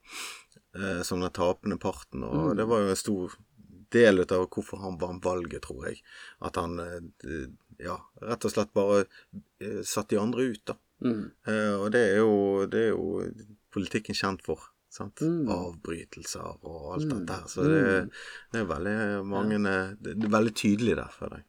som 1.06 1.20
den 1.22 1.30
tapende 1.30 1.76
parten. 1.78 2.24
Og 2.26 2.56
det 2.58 2.64
var 2.66 2.82
jo 2.82 2.90
en 2.90 2.98
stor 2.98 3.36
del 3.94 4.22
av 4.24 4.48
hvorfor 4.50 4.82
han 4.82 4.98
vant 5.00 5.24
valget, 5.24 5.62
tror 5.66 5.88
jeg. 5.88 6.00
At 6.44 6.58
han 6.58 6.78
eh, 6.82 7.46
ja, 7.82 7.98
rett 8.22 8.46
og 8.46 8.54
slett 8.54 8.74
bare 8.76 9.04
eh, 9.04 9.82
satt 9.86 10.10
de 10.12 10.20
andre 10.20 10.50
ut, 10.50 10.62
da. 10.66 10.78
Mm. 11.04 11.24
Eh, 11.46 11.74
og 11.78 11.90
det 11.94 12.04
er, 12.12 12.20
jo, 12.22 12.36
det 12.70 12.86
er 12.88 12.94
jo 12.94 13.50
politikken 13.74 14.16
kjent 14.18 14.44
for. 14.46 14.70
Sant? 14.94 15.24
Avbrytelser 15.50 16.60
og 16.62 16.92
alt 16.94 17.08
dette 17.10 17.38
her. 17.40 17.48
Så 17.50 17.64
det, 17.66 17.80
det 18.54 18.60
er 18.62 18.68
veldig 18.70 18.98
mange 19.26 19.58
eh, 19.58 19.96
Det 19.98 20.14
det 20.20 20.28
er 20.28 20.36
veldig 20.36 20.54
tydelig 20.54 20.94
der 21.00 21.16
for 21.16 21.34
deg. 21.34 21.48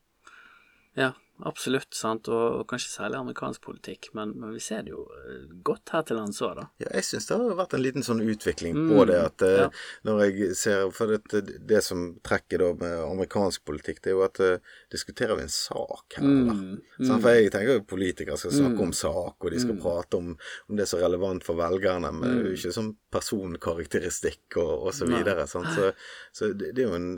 Ja, 0.98 1.12
absolutt, 1.44 1.92
sant, 1.96 2.30
og, 2.32 2.62
og 2.62 2.64
kanskje 2.70 2.94
særlig 2.94 3.18
amerikansk 3.20 3.62
politikk, 3.66 4.08
men, 4.16 4.32
men 4.40 4.54
vi 4.56 4.62
ser 4.64 4.86
det 4.86 4.94
jo 4.94 5.02
eh, 5.20 5.48
godt 5.68 5.92
her 5.92 6.06
til 6.08 6.20
lands 6.20 6.40
òg, 6.46 6.54
da. 6.60 6.66
Ja, 6.80 6.92
jeg 6.96 7.08
syns 7.10 7.28
det 7.28 7.40
har 7.42 7.58
vært 7.60 7.76
en 7.76 7.84
liten 7.84 8.06
sånn 8.08 8.22
utvikling 8.24 8.78
på 8.88 9.04
det. 9.10 9.18
at 9.20 9.44
eh, 9.44 9.56
ja. 9.66 9.68
Når 10.08 10.22
jeg 10.24 10.56
ser 10.56 10.86
For 10.96 11.12
det, 11.12 11.42
det 11.68 11.82
som 11.84 12.06
trekker 12.24 12.62
da 12.64 12.70
med 12.80 12.96
amerikansk 13.02 13.66
politikk, 13.68 14.00
det 14.06 14.14
er 14.14 14.16
jo 14.16 14.24
at 14.28 14.42
eh, 14.46 14.74
diskuterer 14.94 15.36
vi 15.36 15.48
en 15.48 15.52
sak 15.52 16.18
her, 16.20 16.24
eller? 16.24 16.62
Mm. 16.62 17.12
For 17.12 17.36
jeg 17.36 17.52
tenker 17.52 17.74
jo 17.74 17.86
politikere 17.90 18.40
skal 18.40 18.56
snakke 18.56 18.88
om 18.88 18.96
sak, 18.96 19.36
og 19.36 19.52
de 19.52 19.60
skal 19.60 19.80
prate 19.82 20.22
om, 20.22 20.32
om 20.70 20.80
det 20.80 20.88
som 20.88 21.02
er 21.02 21.08
relevant 21.10 21.44
for 21.44 21.60
velgerne, 21.60 22.14
men 22.16 22.30
det 22.30 22.38
er 22.38 22.50
jo 22.52 22.60
ikke 22.62 22.76
sånn 22.78 22.94
personkarakteristikk 23.16 24.60
og, 24.62 24.74
og 24.88 24.96
så 24.96 25.10
videre. 25.10 25.48
Sant? 25.52 25.68
Så, 25.76 25.92
så 26.36 26.52
det, 26.56 26.72
det 26.78 26.86
er 26.86 26.92
jo 26.92 27.00
en 27.00 27.12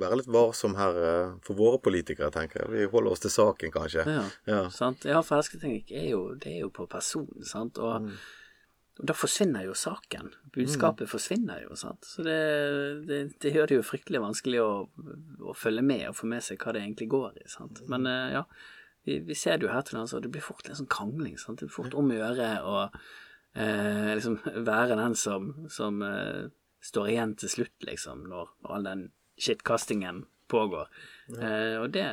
Være 0.00 0.16
litt 0.20 0.30
varsom 0.32 0.74
her 0.78 0.96
for 1.44 1.58
våre 1.58 1.78
politikere, 1.82 2.30
tenker 2.32 2.62
jeg. 2.62 2.70
Vi 2.72 2.90
holder 2.92 3.14
oss 3.14 3.22
til 3.22 3.32
saken, 3.60 3.72
kanskje. 3.72 4.04
Ja, 4.06 4.24
Ja. 4.46 4.70
sant? 4.70 5.04
ja 5.04 5.20
for 5.22 5.36
hersketeknikk 5.40 5.90
er 5.92 6.10
jo, 6.10 6.34
det 6.34 6.54
er 6.56 6.60
jo 6.64 6.70
på 6.70 6.86
personen, 6.88 7.44
sant, 7.44 7.78
og, 7.78 8.10
og 8.98 9.06
da 9.06 9.12
forsvinner 9.14 9.64
jo 9.64 9.74
saken. 9.74 10.32
Budskapet 10.52 11.08
forsvinner 11.08 11.62
jo, 11.68 11.74
sant. 11.76 12.04
Så 12.04 12.22
det, 12.22 13.06
det, 13.06 13.38
det 13.40 13.52
gjør 13.54 13.66
det 13.68 13.76
jo 13.76 13.82
fryktelig 13.86 14.20
vanskelig 14.20 14.60
å, 14.60 14.88
å 15.40 15.54
følge 15.54 15.82
med 15.82 16.08
og 16.08 16.16
få 16.16 16.26
med 16.26 16.42
seg 16.42 16.58
hva 16.60 16.72
det 16.72 16.82
egentlig 16.82 17.08
går 17.08 17.38
i, 17.40 17.48
sant. 17.48 17.82
Men 17.88 18.06
eh, 18.06 18.32
ja, 18.36 18.44
vi, 19.04 19.20
vi 19.20 19.34
ser 19.34 19.58
det 19.58 19.66
jo 19.68 19.72
her 19.72 19.82
til 19.82 19.98
lands, 19.98 20.14
og 20.14 20.22
det 20.22 20.30
blir 20.32 20.44
fort 20.44 20.68
en 20.68 20.76
sånn 20.76 20.90
krangling, 20.90 21.38
sant. 21.38 21.60
Det 21.60 21.68
blir 21.68 21.76
fort 21.76 21.94
om 21.96 22.10
å 22.10 22.18
gjøre 22.18 22.50
å 22.64 22.76
eh, 23.54 24.12
liksom 24.16 24.40
være 24.70 24.98
den 25.00 25.16
som, 25.16 25.54
som 25.68 26.02
eh, 26.02 26.50
står 26.84 27.08
igjen 27.14 27.36
til 27.40 27.48
slutt, 27.56 27.78
liksom, 27.84 28.26
når 28.28 28.52
all 28.68 28.84
den 28.84 29.08
shitkastingen 29.40 30.26
pågår. 30.50 30.90
Eh, 31.38 31.76
og 31.78 31.92
det 31.94 32.06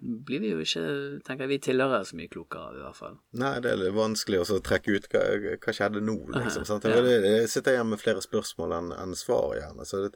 blir 0.00 0.40
vi 0.40 0.52
jo 0.52 0.62
ikke, 0.62 0.82
tenker 1.26 1.44
jeg, 1.44 1.50
vi 1.50 1.58
tilhører 1.66 2.06
så 2.08 2.16
mye 2.16 2.30
klokere 2.32 2.70
av, 2.70 2.76
i 2.78 2.84
hvert 2.86 2.98
fall. 2.98 3.18
Nei, 3.42 3.52
det 3.64 3.74
er 3.74 3.96
vanskelig 3.96 4.40
å 4.42 4.58
trekke 4.64 4.96
ut 4.96 5.08
hva, 5.12 5.24
hva 5.60 5.74
skjedde 5.76 6.02
nå, 6.04 6.16
liksom. 6.32 6.64
Sant? 6.68 6.86
Ja. 6.88 7.02
Jeg 7.02 7.50
sitter 7.52 7.76
igjen 7.76 7.90
med 7.92 8.00
flere 8.00 8.24
spørsmål 8.24 8.76
enn 8.78 8.94
en 8.96 9.14
svar, 9.18 9.52
gjerne. 9.58 9.86
Så 9.88 10.04
det, 10.06 10.12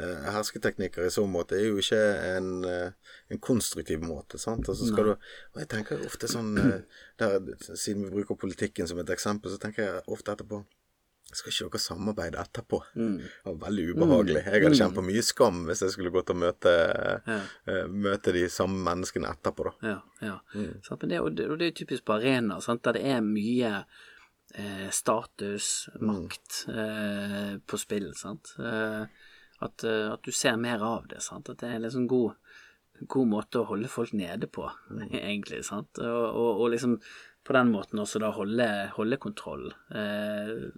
eh, 0.00 0.26
hersketeknikker 0.34 1.06
i 1.06 1.14
så 1.14 1.26
måte 1.30 1.58
er 1.58 1.68
jo 1.68 1.78
ikke 1.82 2.02
en, 2.32 2.50
eh, 2.66 3.14
en 3.30 3.42
konstruktiv 3.50 4.02
måte, 4.02 4.42
sant. 4.42 4.68
Og 4.68 4.78
så 4.78 4.90
skal 4.90 5.12
du 5.12 5.14
Og 5.54 5.58
jeg 5.58 5.68
tenker 5.68 6.02
ofte 6.06 6.28
sånn 6.30 6.54
eh, 6.58 6.82
der, 7.18 7.40
Siden 7.74 8.06
vi 8.06 8.12
bruker 8.14 8.38
politikken 8.38 8.88
som 8.88 8.98
et 9.02 9.10
eksempel, 9.10 9.50
så 9.52 9.58
tenker 9.60 9.86
jeg 9.86 10.04
ofte 10.08 10.34
etterpå 10.34 10.64
skal 11.38 11.52
ikke 11.52 11.68
dere 11.68 11.82
samarbeide 11.84 12.40
etterpå? 12.42 12.80
Det 12.94 13.30
var 13.46 13.58
veldig 13.66 13.86
ubehagelig. 13.94 14.42
Jeg 14.46 14.64
hadde 14.64 14.78
kjent 14.80 14.96
på 14.98 15.04
mye 15.06 15.24
skam 15.24 15.64
hvis 15.68 15.84
jeg 15.84 15.94
skulle 15.94 16.12
gått 16.14 16.32
og 16.34 16.40
møte, 16.42 16.74
eh, 17.30 17.82
møte 17.86 18.34
de 18.36 18.46
samme 18.52 18.80
menneskene 18.86 19.30
etterpå, 19.30 19.68
da. 19.68 19.92
Ja, 19.92 19.98
ja. 20.26 20.36
Sant? 20.86 21.02
Men 21.02 21.14
det, 21.14 21.20
og 21.24 21.34
det, 21.38 21.50
og 21.50 21.60
det 21.60 21.70
er 21.70 21.76
typisk 21.82 22.06
på 22.08 22.16
arenaer, 22.18 22.64
sant, 22.64 22.82
der 22.86 22.98
det 22.98 23.04
er 23.14 23.22
mye 23.24 23.74
eh, 24.54 24.88
status, 24.94 25.88
makt 26.00 26.64
eh, 26.72 27.52
på 27.62 27.80
spill, 27.80 28.10
sant. 28.18 28.54
Eh, 28.58 29.04
at, 29.60 29.84
eh, 29.84 30.06
at 30.12 30.24
du 30.24 30.32
ser 30.34 30.58
mer 30.60 30.82
av 30.84 31.08
det, 31.10 31.22
sant. 31.24 31.50
At 31.52 31.62
det 31.62 31.70
er 31.70 31.78
en 31.78 31.86
liksom 31.86 32.06
god, 32.10 32.54
god 33.06 33.32
måte 33.38 33.62
å 33.62 33.68
holde 33.70 33.90
folk 33.92 34.14
nede 34.16 34.50
på, 34.50 34.66
egentlig, 35.10 35.62
sant. 35.68 36.00
Og, 36.02 36.24
og, 36.30 36.64
og 36.64 36.72
liksom 36.74 36.98
på 37.46 37.56
den 37.56 37.72
måten 37.72 38.00
også 38.02 38.20
da 38.22 38.32
holde, 38.36 38.68
holde 38.96 39.18
kontroll. 39.20 39.70
Eh, 39.96 40.70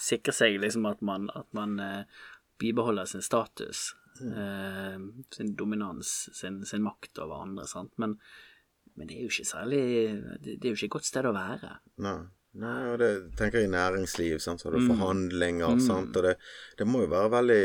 sikre 0.00 0.34
seg 0.36 0.60
liksom 0.62 0.86
at 0.90 1.02
man, 1.04 1.28
at 1.36 1.48
man 1.56 1.78
eh, 1.82 2.22
bibeholder 2.62 3.08
sin 3.10 3.24
status, 3.24 3.90
eh, 4.22 4.98
sin 5.34 5.54
dominans, 5.58 6.30
sin, 6.36 6.62
sin 6.68 6.84
makt 6.86 7.22
over 7.24 7.42
andre, 7.46 7.66
sant. 7.70 7.92
Men, 8.02 8.16
men 8.94 9.08
det 9.08 9.16
er 9.16 9.24
jo 9.24 9.32
ikke 9.32 9.48
særlig 9.48 9.82
Det, 10.44 10.58
det 10.60 10.68
er 10.68 10.70
jo 10.70 10.78
ikke 10.78 10.90
et 10.90 10.96
godt 10.98 11.10
sted 11.10 11.28
å 11.28 11.36
være. 11.36 11.76
Nei. 12.04 12.20
Nei, 12.60 12.80
og 12.92 12.98
det 13.00 13.08
tenker 13.38 13.62
jeg 13.62 13.70
i 13.70 13.72
næringsliv, 13.72 14.34
sant, 14.44 14.60
så 14.60 14.68
har 14.68 14.74
du 14.76 14.84
forhandlinger, 14.84 15.78
sant, 15.80 16.12
og 16.20 16.26
det, 16.26 16.34
det 16.76 16.84
må 16.84 17.00
jo 17.06 17.08
være 17.14 17.30
veldig 17.32 17.62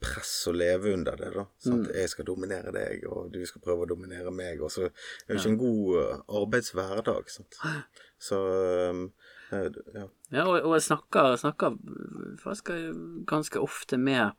press 0.00 0.32
å 0.48 0.54
leve 0.56 0.94
under 0.96 1.18
det, 1.20 1.28
da. 1.34 1.44
Sant? 1.60 1.90
Jeg 1.92 2.08
skal 2.08 2.26
dominere 2.30 2.72
deg, 2.72 3.04
og 3.12 3.28
du 3.34 3.42
skal 3.48 3.62
prøve 3.64 3.84
å 3.84 3.90
dominere 3.90 4.32
meg, 4.32 4.62
og 4.64 4.72
så 4.72 4.86
er 4.86 4.94
det 5.28 5.36
jo 5.36 5.40
ikke 5.42 5.52
en 5.52 5.60
god 5.60 5.98
eh, 6.00 6.22
arbeidshverdag, 6.40 7.28
sant. 7.34 7.60
Så 8.30 8.38
um, 8.90 9.04
ja. 9.94 10.06
Ja, 10.30 10.44
og, 10.46 10.56
og 10.60 10.76
jeg 10.76 10.86
snakker, 10.86 11.36
snakker 11.40 11.76
faktisk 12.42 12.70
ganske 13.30 13.62
ofte 13.62 13.98
med 13.98 14.30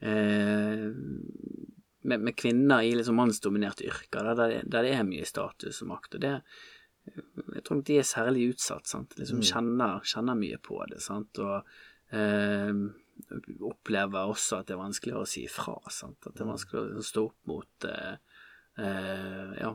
eh, 0.00 0.88
med, 2.06 2.22
med 2.22 2.36
kvinner 2.38 2.86
i 2.86 2.94
liksom 2.94 3.18
mannsdominerte 3.18 3.86
yrker, 3.88 4.32
der, 4.38 4.60
der 4.64 4.86
det 4.86 4.94
er 4.94 5.06
mye 5.08 5.26
status 5.26 5.82
og 5.82 5.90
makt. 5.94 6.18
og 6.18 6.24
det 6.24 6.34
jeg 7.06 7.62
tror 7.64 7.82
de 7.86 7.98
er 8.00 8.06
særlig 8.06 8.48
utsatt, 8.52 8.88
sant. 8.90 9.16
Liksom 9.18 9.42
kjenner, 9.44 10.00
kjenner 10.06 10.38
mye 10.38 10.58
på 10.62 10.80
det, 10.90 11.00
sant. 11.04 11.38
Og 11.38 12.16
eh, 12.16 12.72
opplever 13.66 14.32
også 14.32 14.60
at 14.60 14.68
det 14.68 14.76
er 14.76 14.82
vanskeligere 14.82 15.22
å 15.24 15.30
si 15.30 15.44
sant. 15.46 16.18
At 16.26 16.34
det 16.34 16.42
er 16.42 16.50
vanskelig 16.50 16.98
å 16.98 17.06
stå 17.06 17.24
opp 17.28 17.50
mot 17.50 17.88
eh, 17.88 18.16
eh, 18.82 19.54
ja, 19.60 19.72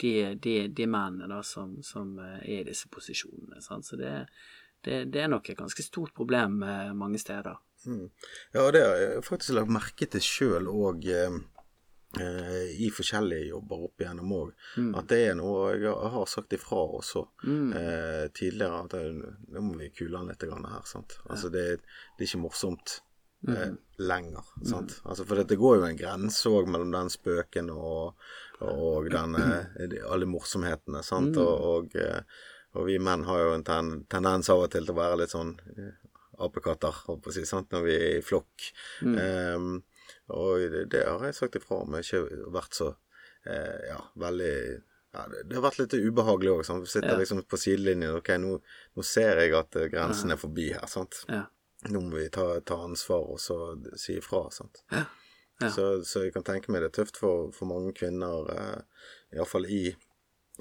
de, 0.00 0.34
de, 0.42 0.68
de 0.68 0.86
mennene 0.86 1.28
da 1.30 1.42
som, 1.42 1.76
som 1.82 2.18
eh, 2.18 2.40
er 2.42 2.60
i 2.62 2.68
disse 2.70 2.88
posisjonene, 2.90 3.60
sant. 3.62 3.86
Så 3.86 3.96
det, 4.00 4.26
det, 4.84 5.04
det 5.14 5.22
er 5.22 5.28
nok 5.28 5.48
et 5.50 5.58
ganske 5.58 5.82
stort 5.86 6.14
problem 6.14 6.62
eh, 6.62 6.92
mange 6.94 7.18
steder. 7.22 7.56
Ja, 7.84 8.62
og 8.64 8.72
det 8.72 8.80
har 8.84 8.96
jeg 8.96 9.24
faktisk 9.26 9.54
lagt 9.58 9.68
merke 9.70 10.06
til 10.08 10.20
sjøl 10.24 10.66
òg. 10.72 11.04
Eh, 12.14 12.70
i 12.78 12.86
forskjellige 12.94 13.48
jobber 13.48 13.80
opp 13.88 13.98
igjennom 14.04 14.30
òg, 14.36 14.50
Mm. 14.78 14.92
at 14.98 15.08
det 15.10 15.18
er 15.30 15.34
noe 15.34 15.72
Jeg 15.74 15.90
har- 16.12 16.26
sagt 16.30 16.52
ifra 16.52 16.76
også 17.00 17.26
eh, 17.42 18.28
tidligere 18.30 18.84
at 18.84 18.90
det, 18.90 19.34
nå 19.50 19.60
må 19.60 19.76
vi 19.78 19.88
kule 19.90 20.18
an 20.18 20.28
litt 20.28 20.40
her. 20.42 20.82
sant? 20.84 21.18
Altså 21.28 21.50
det, 21.50 21.80
det 22.16 22.22
er 22.22 22.28
ikke 22.28 22.42
morsomt 22.44 23.00
eh, 23.48 23.74
lenger. 23.98 24.46
sant? 24.66 24.96
Altså 25.04 25.26
For 25.28 25.42
det, 25.42 25.58
går 25.60 25.78
jo 25.78 25.86
en 25.88 25.98
grense 26.00 26.50
òg 26.50 26.70
mellom 26.70 26.92
den 26.94 27.12
spøken 27.12 27.70
og, 27.74 28.14
og 28.64 29.10
den, 29.12 29.36
eh, 29.40 29.98
alle 30.12 30.28
morsomhetene. 30.30 31.02
sant? 31.06 31.36
Og, 31.36 31.68
og, 31.70 31.96
eh, 32.00 32.22
og 32.74 32.88
vi 32.88 32.98
menn 32.98 33.26
har 33.28 33.42
jo 33.44 33.52
en 33.54 33.66
ten, 33.66 33.92
tendens 34.10 34.50
av 34.50 34.64
og 34.64 34.72
til 34.72 34.86
til 34.86 34.96
å 34.96 34.98
være 34.98 35.20
litt 35.22 35.34
sånn 35.34 35.54
apekatter, 36.42 37.04
håper 37.06 37.36
jeg, 37.38 37.46
sant? 37.46 37.70
når 37.70 37.84
vi 37.86 37.94
er 37.94 38.16
i 38.18 38.24
flokk. 38.24 38.70
Um, 39.04 39.76
og 40.34 40.64
det, 40.90 41.04
har 41.06 41.22
jeg 41.28 41.36
sagt 41.36 41.58
ifra 41.60 41.82
om. 41.84 41.94
Jeg 42.00 42.08
har 42.10 42.26
ikke 42.26 42.50
vært 42.56 42.78
så 42.78 42.88
eh, 43.46 43.90
ja, 43.90 44.00
veldig 44.18 44.54
ja, 45.14 45.24
det, 45.30 45.54
har 45.54 45.62
vært 45.62 45.78
litt 45.82 45.94
ubehagelig 45.94 46.50
òg. 46.56 46.64
Vi 46.82 46.90
sitter 46.90 47.12
Ja. 47.14 47.18
liksom 47.20 47.44
på 47.46 47.60
sidelinjen. 47.60 48.16
Ok, 48.18 48.32
nå, 48.42 48.56
nå 48.96 49.04
ser 49.06 49.38
jeg 49.44 49.54
at 49.54 49.76
grensen 49.92 50.34
er 50.34 50.40
forbi 50.40 50.72
her. 50.72 50.86
sant? 50.90 51.22
Ja. 51.28 51.44
Nå 51.92 52.00
må 52.00 52.16
vi 52.16 52.30
ta, 52.32 52.46
ta 52.64 52.78
ansvar 52.86 53.28
og 53.34 53.40
så 53.42 53.58
si 54.00 54.18
ifra. 54.20 54.46
sant? 54.54 54.84
Ja. 54.92 55.04
Ja. 55.60 55.70
Så, 55.70 55.84
så 56.04 56.24
jeg 56.24 56.32
kan 56.34 56.42
tenke 56.46 56.72
meg 56.72 56.82
det 56.82 56.90
er 56.90 56.96
tøft 56.96 57.20
for, 57.20 57.52
for 57.54 57.70
mange 57.70 57.92
kvinner, 57.94 58.48
eh, 58.50 59.06
iallfall 59.36 59.68
i 59.70 59.84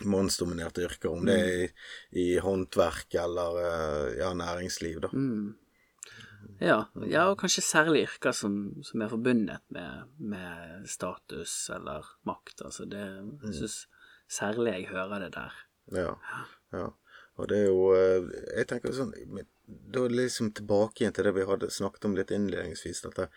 mannsdominerte 0.05 0.83
yrker, 0.85 1.09
om 1.09 1.25
det 1.25 1.37
er 1.37 1.49
i, 1.63 1.67
i 2.21 2.27
håndverk 2.41 3.17
eller 3.23 3.59
eh, 3.63 4.07
ja, 4.19 4.31
næringsliv, 4.37 5.01
da. 5.05 5.09
Mm. 5.13 5.53
Ja, 6.61 6.77
ja, 7.09 7.25
og 7.31 7.39
kanskje 7.41 7.63
særlig 7.65 8.05
yrker 8.07 8.35
som, 8.35 8.55
som 8.85 9.01
er 9.01 9.11
forbundet 9.11 9.63
med, 9.73 10.09
med 10.19 10.87
status 10.91 11.55
eller 11.73 12.07
makt. 12.27 12.61
Altså 12.65 12.85
det 12.89 13.01
Jeg 13.01 13.55
syns 13.57 13.77
særlig 14.31 14.73
jeg 14.73 14.89
hører 14.91 15.25
det 15.25 15.31
der. 15.35 15.55
Ja, 15.95 16.11
ja. 16.75 16.89
Og 17.35 17.49
det 17.49 17.63
er 17.63 17.65
jo 17.71 17.87
eh, 17.97 18.27
Jeg 18.59 18.67
tenker 18.69 18.93
sånn 18.93 19.13
Da 19.65 20.01
liksom 20.11 20.51
tilbake 20.57 21.03
igjen 21.03 21.13
til 21.15 21.23
det 21.29 21.33
vi 21.37 21.45
hadde 21.47 21.69
snakket 21.71 22.05
om 22.09 22.15
litt 22.17 22.31
innledningsvis. 22.35 23.01
Dette, 23.05 23.29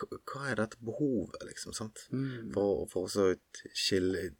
hva- 0.00 0.46
er 0.50 0.56
dette 0.62 0.78
behovet, 0.80 1.42
liksom? 1.44 1.74
sant? 1.76 2.06
For, 2.54 2.86
for 2.92 3.08
å 3.10 3.34
skille 3.76 4.30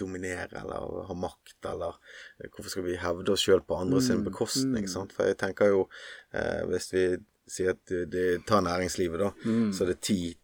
dominere 0.00 0.58
eller 0.62 1.04
ha 1.06 1.14
makt, 1.14 1.58
eller 1.70 1.94
eh, 2.40 2.48
hvorfor 2.50 2.70
skal 2.72 2.86
vi 2.88 2.96
hevde 2.98 3.30
oss 3.36 3.44
sjøl 3.46 3.60
på 3.62 3.76
andre 3.78 4.00
sin 4.02 4.24
bekostning? 4.24 4.88
sant? 4.90 5.12
For 5.14 5.28
jeg 5.28 5.38
tenker 5.38 5.70
jo, 5.70 5.84
eh, 6.32 6.64
hvis 6.66 6.88
vi 6.96 7.04
sier 7.46 7.74
at 7.76 7.84
det, 8.10 8.24
tar 8.48 8.64
næringslivet, 8.64 9.20
da, 9.20 9.30
så 9.76 9.84
er 9.84 9.92
det 9.92 10.00
ti, 10.00 10.34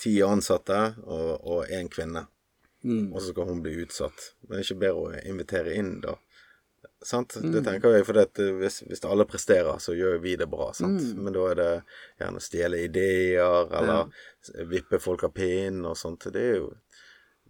ti 0.00 0.16
ansatte 0.24 0.80
og, 1.04 1.44
og 1.44 1.66
én 1.68 1.88
kvinne. 1.92 2.24
Og 3.12 3.20
så 3.20 3.32
skal 3.34 3.46
hun 3.50 3.62
bli 3.62 3.76
utsatt. 3.84 4.32
Men 4.48 4.56
det 4.56 4.64
er 4.64 4.66
ikke 4.70 4.80
bedre 4.80 5.04
å 5.04 5.22
invitere 5.28 5.74
inn, 5.76 6.00
da. 6.00 6.16
Sant? 7.06 7.36
Det 7.38 7.62
tenker 7.64 7.94
jeg, 7.94 8.06
for 8.08 8.18
at 8.18 8.40
hvis, 8.60 8.80
hvis 8.88 9.04
alle 9.06 9.26
presterer, 9.30 9.78
så 9.82 9.94
gjør 9.94 10.18
vi 10.24 10.34
det 10.40 10.48
bra. 10.50 10.72
Sant? 10.74 11.00
Men 11.14 11.36
da 11.36 11.44
er 11.52 11.60
det 11.60 11.68
gjerne 12.18 12.40
å 12.40 12.46
stjele 12.46 12.82
ideer, 12.82 13.70
eller 13.80 14.66
vippe 14.72 14.98
folk 15.02 15.22
av 15.28 15.34
pinnen 15.38 15.86
og 15.86 15.96
sånt. 16.00 16.26
Det 16.34 16.42
er 16.42 16.56
jo 16.60 16.72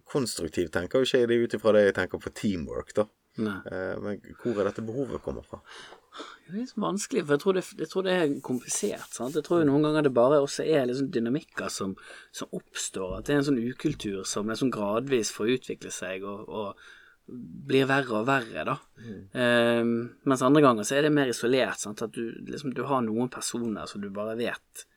konstruktivt, 0.07 0.71
tenker 0.75 1.01
jo 1.01 1.07
ikke 1.07 1.23
jeg 1.23 1.29
det 1.33 1.39
ut 1.43 1.55
ifra 1.57 1.73
det 1.75 1.87
jeg 1.89 1.95
tenker 1.97 2.21
på 2.23 2.31
teamwork, 2.37 2.93
da. 2.95 3.07
Eh, 3.37 3.95
Men 4.01 4.21
hvor 4.41 4.57
er 4.61 4.69
dette 4.69 4.81
behovet 4.85 5.21
kommer 5.21 5.43
fra? 5.45 5.59
Det 6.47 6.61
er 6.63 6.69
så 6.69 6.79
vanskelig, 6.81 7.25
for 7.27 7.35
jeg 7.35 7.41
tror 7.43 7.57
det, 7.57 7.63
jeg 7.77 7.89
tror 7.91 8.05
det 8.07 8.13
er 8.17 8.31
komplisert. 8.41 9.09
Sant? 9.13 9.35
Jeg 9.37 9.45
tror 9.45 9.65
noen 9.67 9.83
ganger 9.85 10.07
det 10.07 10.13
bare 10.15 10.39
også 10.41 10.65
er 10.65 10.87
liksom 10.89 11.11
dynamikker 11.13 11.69
som, 11.69 11.93
som 12.33 12.49
oppstår. 12.57 13.17
At 13.19 13.27
det 13.27 13.35
er 13.35 13.41
en 13.43 13.49
sånn 13.51 13.59
ukultur 13.61 14.23
som 14.25 14.49
liksom 14.49 14.71
gradvis 14.73 15.33
får 15.35 15.51
utvikle 15.57 15.91
seg 15.93 16.25
og, 16.25 16.47
og 16.49 16.87
blir 17.27 17.87
verre 17.89 18.21
og 18.21 18.27
verre, 18.27 18.63
da. 18.67 18.75
Eh, 19.35 19.81
mens 19.83 20.43
andre 20.45 20.63
ganger 20.63 20.87
så 20.87 20.97
er 20.97 21.07
det 21.07 21.15
mer 21.15 21.31
isolert. 21.31 21.81
Sant? 21.81 22.03
At 22.05 22.15
du, 22.15 22.31
liksom, 22.47 22.73
du 22.75 22.85
har 22.87 23.03
noen 23.03 23.31
personer 23.31 23.89
som 23.89 24.03
du 24.03 24.09
bare 24.13 24.37
vet 24.39 24.87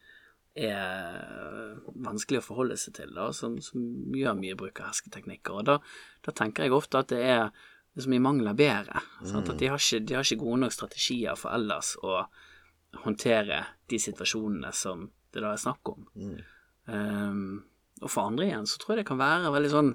er 0.61 1.77
vanskelig 2.03 2.41
å 2.41 2.45
forholde 2.45 2.77
seg 2.81 2.97
til, 2.99 3.13
da, 3.15 3.29
som, 3.35 3.57
som 3.63 3.83
gjør 4.17 4.39
mye 4.39 4.57
bruk 4.59 4.81
av 4.83 4.91
hersketeknikker. 4.91 5.61
Og 5.61 5.69
da, 5.69 5.77
da 6.27 6.35
tenker 6.37 6.67
jeg 6.67 6.75
ofte 6.75 7.03
at 7.03 7.13
det 7.13 7.21
er 7.23 7.45
liksom 7.95 8.15
i 8.15 8.23
mangel 8.23 8.51
av 8.51 8.59
bedre. 8.59 9.03
Sant? 9.23 9.51
At 9.51 9.59
de 9.61 9.71
har, 9.71 9.81
ikke, 9.81 10.03
de 10.07 10.19
har 10.19 10.27
ikke 10.27 10.43
gode 10.43 10.63
nok 10.65 10.75
strategier 10.75 11.39
for 11.39 11.55
ellers 11.55 11.95
å 12.03 12.23
håndtere 13.05 13.65
de 13.91 13.99
situasjonene 14.03 14.73
som 14.75 15.09
det 15.31 15.43
da 15.45 15.53
er 15.55 15.63
snakk 15.63 15.93
om. 15.93 16.07
Um, 16.91 17.61
og 18.01 18.11
for 18.11 18.27
andre 18.27 18.49
igjen 18.49 18.67
så 18.67 18.81
tror 18.81 18.95
jeg 18.95 19.05
det 19.05 19.11
kan 19.11 19.21
være 19.21 19.53
veldig 19.55 19.71
sånn 19.71 19.93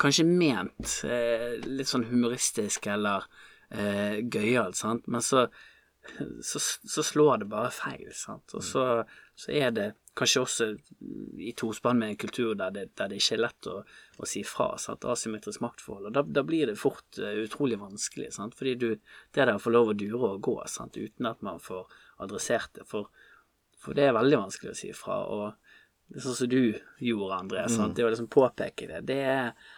Kanskje 0.00 0.26
ment 0.28 0.98
eh, 1.08 1.56
litt 1.64 1.88
sånn 1.88 2.08
humoristisk 2.10 2.86
eller 2.92 3.24
eh, 3.70 4.20
gøyalt, 4.28 4.76
sant, 4.76 5.08
men 5.08 5.24
så 5.24 5.46
så, 6.42 6.58
så 6.88 7.02
slår 7.02 7.38
det 7.38 7.48
bare 7.52 7.70
feil, 7.74 8.10
sant. 8.16 8.54
Og 8.56 8.64
så, 8.64 8.84
så 9.38 9.52
er 9.54 9.72
det 9.74 9.86
kanskje 10.18 10.42
også 10.42 10.68
i 11.38 11.52
tospann 11.58 12.00
med 12.00 12.12
en 12.12 12.20
kultur 12.20 12.54
der 12.58 12.72
det, 12.74 12.84
der 12.98 13.10
det 13.10 13.20
ikke 13.20 13.36
er 13.36 13.42
lett 13.44 13.68
å, 13.70 13.76
å 14.18 14.28
si 14.28 14.42
fra, 14.46 14.70
sant. 14.82 15.06
Asymmetrisk 15.08 15.62
maktforhold. 15.64 16.08
Og 16.10 16.16
da, 16.16 16.24
da 16.40 16.44
blir 16.46 16.70
det 16.70 16.78
fort 16.80 17.20
uh, 17.22 17.32
utrolig 17.44 17.78
vanskelig, 17.80 18.32
sant. 18.34 18.56
Fordi 18.58 18.74
du 18.80 18.88
Det 18.96 19.44
der 19.44 19.54
å 19.54 19.62
få 19.62 19.72
lov 19.74 19.92
å 19.92 19.98
dure 19.98 20.34
og 20.34 20.42
gå, 20.44 20.56
sant, 20.70 20.96
uten 20.96 21.30
at 21.30 21.42
man 21.46 21.60
får 21.62 21.86
adressert 22.24 22.72
det. 22.78 22.88
For, 22.88 23.10
for 23.78 23.98
det 23.98 24.08
er 24.08 24.16
veldig 24.16 24.42
vanskelig 24.46 24.74
å 24.74 24.78
si 24.80 24.92
fra. 24.96 25.20
Og 25.28 25.67
sånn 26.16 26.38
som 26.38 26.48
du 26.48 26.62
gjorde, 27.04 27.34
André, 27.36 27.66
sant. 27.72 27.96
Det 27.96 28.06
å 28.06 28.12
liksom 28.12 28.30
påpeke 28.32 28.88
det, 28.90 29.02
det 29.10 29.18
er, 29.28 29.74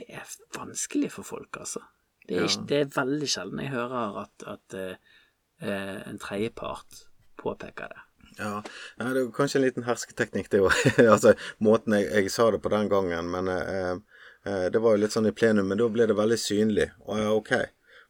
det 0.00 0.08
er 0.20 0.30
vanskelig 0.56 1.12
for 1.16 1.28
folk, 1.28 1.60
altså. 1.60 1.84
Det 2.24 2.38
er, 2.38 2.46
ikke, 2.48 2.64
det 2.70 2.78
er 2.80 2.94
veldig 2.94 3.28
sjelden 3.28 3.60
jeg 3.60 3.74
hører 3.74 4.22
at, 4.22 4.46
at 4.48 4.76
uh, 4.80 6.04
en 6.08 6.20
tredjepart 6.22 7.02
påpeker 7.40 7.92
det. 7.92 8.00
Ja, 8.38 8.62
ja, 8.98 9.10
det 9.12 9.20
er 9.20 9.28
kanskje 9.36 9.60
en 9.60 9.66
liten 9.66 9.84
hersketeknikk, 9.86 10.48
det 10.50 10.62
òg. 10.64 10.72
altså, 11.14 11.34
måten 11.62 11.98
jeg, 11.98 12.08
jeg 12.16 12.32
sa 12.32 12.48
det 12.54 12.62
på 12.64 12.72
den 12.72 12.88
gangen, 12.90 13.28
men 13.30 13.50
uh, 13.52 13.92
uh, 14.48 14.66
det 14.72 14.80
var 14.80 14.96
jo 14.96 15.04
litt 15.04 15.14
sånn 15.14 15.28
i 15.28 15.34
plenum, 15.36 15.68
men 15.68 15.80
da 15.80 15.90
ble 15.92 16.08
det 16.08 16.16
veldig 16.18 16.40
synlig. 16.40 16.88
Å 17.04 17.20
ja, 17.20 17.30
ok. 17.36 17.54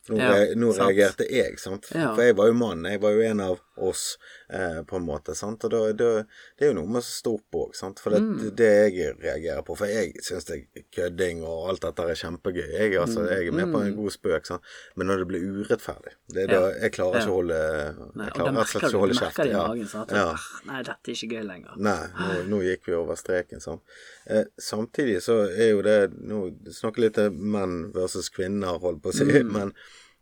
For 0.04 0.14
nå, 0.14 0.20
Ja, 0.20 0.54
nå 0.60 0.70
reagerte 0.76 1.26
jeg, 1.32 1.58
sant. 1.60 1.88
Ja. 1.90 2.12
For 2.12 2.22
jeg 2.26 2.36
var 2.38 2.50
jo 2.50 2.56
mann, 2.60 2.84
jeg 2.86 3.00
var 3.02 3.16
jo 3.16 3.24
en 3.24 3.40
av 3.40 3.60
oss, 3.78 4.18
eh, 4.50 4.82
på 4.82 4.96
en 4.96 5.06
måte, 5.06 5.34
sant. 5.34 5.64
Og 5.64 5.70
da, 5.70 5.92
da, 5.92 6.10
det 6.58 6.66
er 6.68 6.72
jo 6.72 6.76
noe 6.80 6.86
med 6.86 7.02
å 7.02 7.04
stå 7.06 7.34
opp 7.34 7.58
òg. 7.60 7.74
For 8.00 8.10
det, 8.10 8.20
Mm. 8.22 8.54
det 8.56 8.70
jeg 8.94 9.16
reagerer 9.20 9.62
på 9.64 9.76
For 9.76 9.86
jeg 9.86 10.14
syns 10.22 10.44
kødding 10.94 11.42
og 11.42 11.68
alt 11.70 11.80
dette 11.82 11.98
er 12.02 12.14
kjempegøy. 12.14 12.68
Jeg, 12.72 12.94
altså, 12.98 13.24
jeg 13.28 13.48
er 13.48 13.52
med 13.52 13.72
på 13.72 13.80
en 13.82 13.96
god 13.96 14.10
spøk, 14.10 14.46
sant. 14.46 14.62
Men 14.96 15.06
når 15.08 15.18
det 15.18 15.28
blir 15.28 15.42
urettferdig 15.64 16.14
det 16.32 16.44
er 16.44 16.46
da, 16.46 16.60
Mm. 16.64 16.80
Jeg 16.82 16.92
klarer 16.92 17.14
ikke 17.14 17.26
Ja. 17.26 17.30
å 17.30 17.34
holde 17.34 18.14
Nei, 18.14 18.24
Jeg 18.24 18.34
klarer 18.34 18.52
rett 18.52 18.58
og 18.58 18.66
slett 18.66 18.82
ikke 18.84 18.94
å 18.94 19.00
holde 19.00 19.14
kjeft. 19.14 19.38
Ja. 19.44 19.66
magen. 19.68 19.88
Ja. 20.10 20.24
«Ah, 20.34 20.38
Nei, 20.66 20.82
dette 20.82 21.08
er 21.08 21.12
ikke 21.14 21.30
gøy 21.34 21.46
lenger. 21.46 21.76
Nei, 21.76 22.06
nå, 22.18 22.48
nå 22.48 22.60
gikk 22.62 22.86
vi 22.86 22.92
over 22.94 23.14
streken, 23.16 23.60
sant. 23.60 23.82
Eh, 24.26 24.44
samtidig 24.58 25.20
så 25.22 25.48
er 25.50 25.70
jo 25.70 25.82
det 25.82 26.12
Nå 26.24 26.50
snakker 26.72 26.98
litt 27.00 27.18
om 27.18 27.36
menn 27.52 27.92
versus 27.92 28.28
kvinner, 28.30 28.78
holdt 28.80 29.02
på 29.02 29.10
å 29.10 29.14
si, 29.14 29.24
men, 29.42 29.72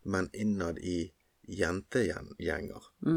men 0.05 0.29
innad 0.35 0.79
i 0.79 1.11
jentegjenger, 1.49 2.85
mm. 3.07 3.17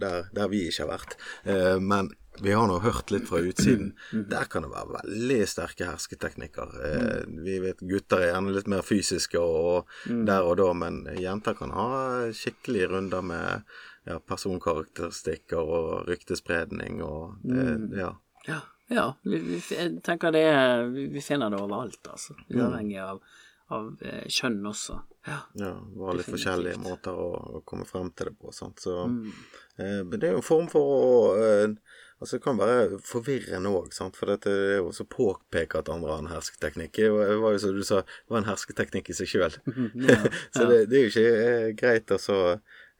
der, 0.00 0.28
der 0.34 0.48
vi 0.48 0.66
ikke 0.68 0.86
har 0.86 0.92
vært. 0.94 1.16
Eh, 1.44 1.76
men 1.82 2.10
vi 2.40 2.52
har 2.52 2.66
nå 2.68 2.78
hørt 2.84 3.10
litt 3.12 3.28
fra 3.28 3.40
utsiden. 3.40 3.92
Der 4.30 4.48
kan 4.50 4.64
det 4.66 4.72
være 4.72 4.98
veldig 4.98 5.40
sterke 5.48 5.88
hersketeknikker. 5.88 6.74
Eh, 6.88 7.24
vi 7.44 7.58
vet 7.64 7.80
gutter 7.84 8.22
er 8.22 8.32
gjerne 8.32 8.54
litt 8.56 8.70
mer 8.70 8.84
fysiske 8.86 9.40
og, 9.40 9.90
der 10.06 10.46
og 10.46 10.56
da, 10.60 10.70
men 10.76 11.04
jenter 11.20 11.56
kan 11.58 11.74
ha 11.76 11.88
skikkelig 12.36 12.90
runder 12.92 13.24
med 13.24 13.76
ja, 14.06 14.20
personkarakteristikker 14.20 15.60
og 15.60 16.08
ryktespredning 16.10 17.02
og 17.04 17.40
det, 17.42 17.66
ja. 17.98 18.12
Ja, 18.46 18.60
ja 18.92 19.06
vi, 19.26 19.40
vi, 19.42 19.60
jeg 19.72 19.96
tenker 20.06 20.34
det 20.34 20.46
vi, 20.92 21.08
vi 21.16 21.24
finner 21.24 21.50
det 21.50 21.58
overalt, 21.60 22.02
altså. 22.12 22.36
Uavhengig 22.52 23.00
av, 23.02 23.24
av 23.74 24.02
eh, 24.02 24.24
kjønn 24.30 24.60
også. 24.70 25.00
Ja. 25.26 25.40
Ja, 25.58 25.72
var 25.98 26.14
litt 26.14 26.26
Definitivt. 26.26 26.32
forskjellige 26.36 26.78
måter 26.84 27.16
å, 27.18 27.62
komme 27.66 27.86
frem 27.88 28.12
til 28.14 28.28
det 28.30 28.36
på. 28.38 28.52
Sant? 28.54 28.78
Så, 28.84 29.06
Mm. 29.08 29.32
eh, 29.78 30.02
men 30.04 30.20
det 30.20 30.28
er 30.28 30.32
jo 30.36 30.42
en 30.42 30.50
form 30.54 30.68
for 30.68 30.82
å 30.82 31.36
eh, 31.40 31.74
Altså, 32.16 32.38
det 32.38 32.44
kan 32.46 32.56
være 32.56 32.96
forvirrende 33.04 33.68
òg, 33.68 33.90
for 34.16 34.24
dette 34.30 34.48
er 34.48 34.76
jo 34.78 34.86
også 34.88 35.04
påpeke 35.04 35.76
at 35.82 35.90
andre 35.92 36.14
har 36.14 36.22
en 36.22 36.30
hersketeknikk. 36.30 36.94
Det 36.96 37.10
var 37.12 37.52
jo 37.52 37.58
som 37.60 37.74
du 37.76 37.82
sa, 37.84 37.98
det 38.00 38.30
var 38.32 38.38
en 38.38 38.48
hersketeknikk 38.48 39.10
i 39.10 39.16
seg 39.18 39.28
sjøl. 39.28 39.52
Ja, 40.08 40.16
så 40.48 40.64
det, 40.64 40.78
det 40.88 40.96
er 40.96 41.02
jo 41.04 41.10
ikke 41.12 41.26
eh, 41.42 41.66
greit 41.76 42.08
å 42.08 42.16
så 42.18 42.38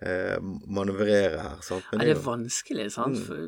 eh, 0.05 0.37
manøvrere 0.69 1.41
her. 1.41 1.57
Sant? 1.65 1.89
Men 1.95 2.03
ja, 2.03 2.05
det 2.05 2.13
jo- 2.13 2.19
er 2.21 2.25
vanskelig, 2.27 2.91
sant. 2.93 3.17
For 3.25 3.41